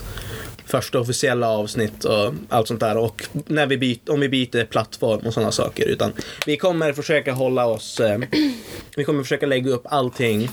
första 0.74 1.00
officiella 1.00 1.50
avsnitt 1.50 2.06
och 2.06 2.34
allt 2.50 2.68
sånt 2.68 2.80
där. 2.80 2.98
Och 2.98 3.24
när 3.32 3.66
vi 3.66 3.78
byter, 3.78 4.12
om 4.12 4.20
vi 4.20 4.30
byter 4.30 4.66
plattform 4.66 5.28
och 5.28 5.34
sådana 5.34 5.52
saker. 5.52 5.86
Utan 5.86 6.14
vi 6.46 6.58
kommer 6.58 6.94
försöka 6.94 7.34
hålla 7.34 7.66
oss, 7.66 8.00
eh, 8.00 8.20
vi 8.96 9.04
kommer 9.04 9.24
försöka 9.24 9.46
lägga 9.46 9.72
upp 9.72 9.86
allting. 9.86 10.50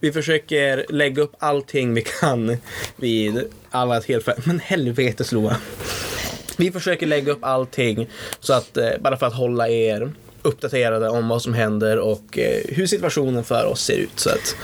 Vi 0.00 0.12
försöker 0.12 0.86
lägga 0.88 1.22
upp 1.22 1.34
allting 1.38 1.94
vi 1.94 2.02
kan 2.20 2.56
vid 2.96 3.44
alla 3.70 4.00
tillfällen. 4.00 4.42
Men 4.44 4.60
helvetes 4.60 5.32
Loa. 5.32 5.56
Vi 6.56 6.72
försöker 6.72 7.06
lägga 7.06 7.32
upp 7.32 7.44
allting 7.44 8.08
så 8.40 8.52
att, 8.52 8.76
eh, 8.76 8.90
bara 9.00 9.16
för 9.16 9.26
att 9.26 9.34
hålla 9.34 9.68
er 9.68 10.12
uppdaterade 10.42 11.08
om 11.08 11.28
vad 11.28 11.42
som 11.42 11.54
händer 11.54 11.98
och 11.98 12.38
eh, 12.38 12.60
hur 12.68 12.86
situationen 12.86 13.44
för 13.44 13.66
oss 13.66 13.84
ser 13.84 13.96
ut. 13.96 14.20
Så 14.20 14.30
att, 14.30 14.56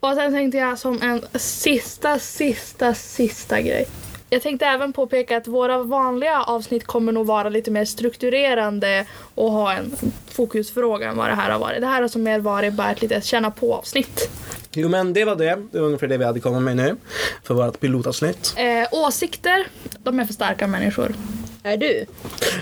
Och 0.00 0.14
sen 0.14 0.32
tänkte 0.32 0.58
jag 0.58 0.78
som 0.78 1.02
en 1.02 1.40
sista, 1.40 2.18
sista, 2.18 2.94
sista 2.94 3.60
grej. 3.60 3.86
Jag 4.32 4.42
tänkte 4.42 4.66
även 4.66 4.92
påpeka 4.92 5.36
att 5.36 5.46
våra 5.46 5.82
vanliga 5.82 6.42
avsnitt 6.42 6.86
kommer 6.86 7.12
nog 7.12 7.26
vara 7.26 7.48
lite 7.48 7.70
mer 7.70 7.84
strukturerande 7.84 9.06
och 9.34 9.50
ha 9.52 9.72
en 9.72 9.92
fokusfråga 10.30 11.08
än 11.08 11.16
vad 11.16 11.28
det 11.28 11.34
här 11.34 11.50
har 11.50 11.58
varit. 11.58 11.80
Det 11.80 11.86
här 11.86 12.02
har 12.02 12.08
som 12.08 12.22
mer 12.22 12.40
varit 12.40 12.72
bara 12.72 12.90
ett 12.90 13.02
litet 13.02 13.24
känna 13.24 13.50
på 13.50 13.74
avsnitt. 13.74 14.30
jo 14.72 14.88
men 14.88 15.12
det 15.12 15.24
var 15.24 15.36
det. 15.36 15.62
Det 15.72 15.80
var 15.80 15.86
ungefär 15.86 16.06
det 16.06 16.18
vi 16.18 16.24
hade 16.24 16.40
kommit 16.40 16.62
med 16.62 16.76
nu 16.76 16.96
för 17.44 17.54
vårt 17.54 17.80
pilotavsnitt. 17.80 18.54
Eh, 18.56 18.88
åsikter, 18.92 19.66
de 19.98 20.20
är 20.20 20.24
för 20.24 20.34
starka 20.34 20.66
människor. 20.66 21.14
Är 21.62 21.76
du? 21.76 22.06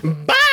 Bye! 0.03 0.50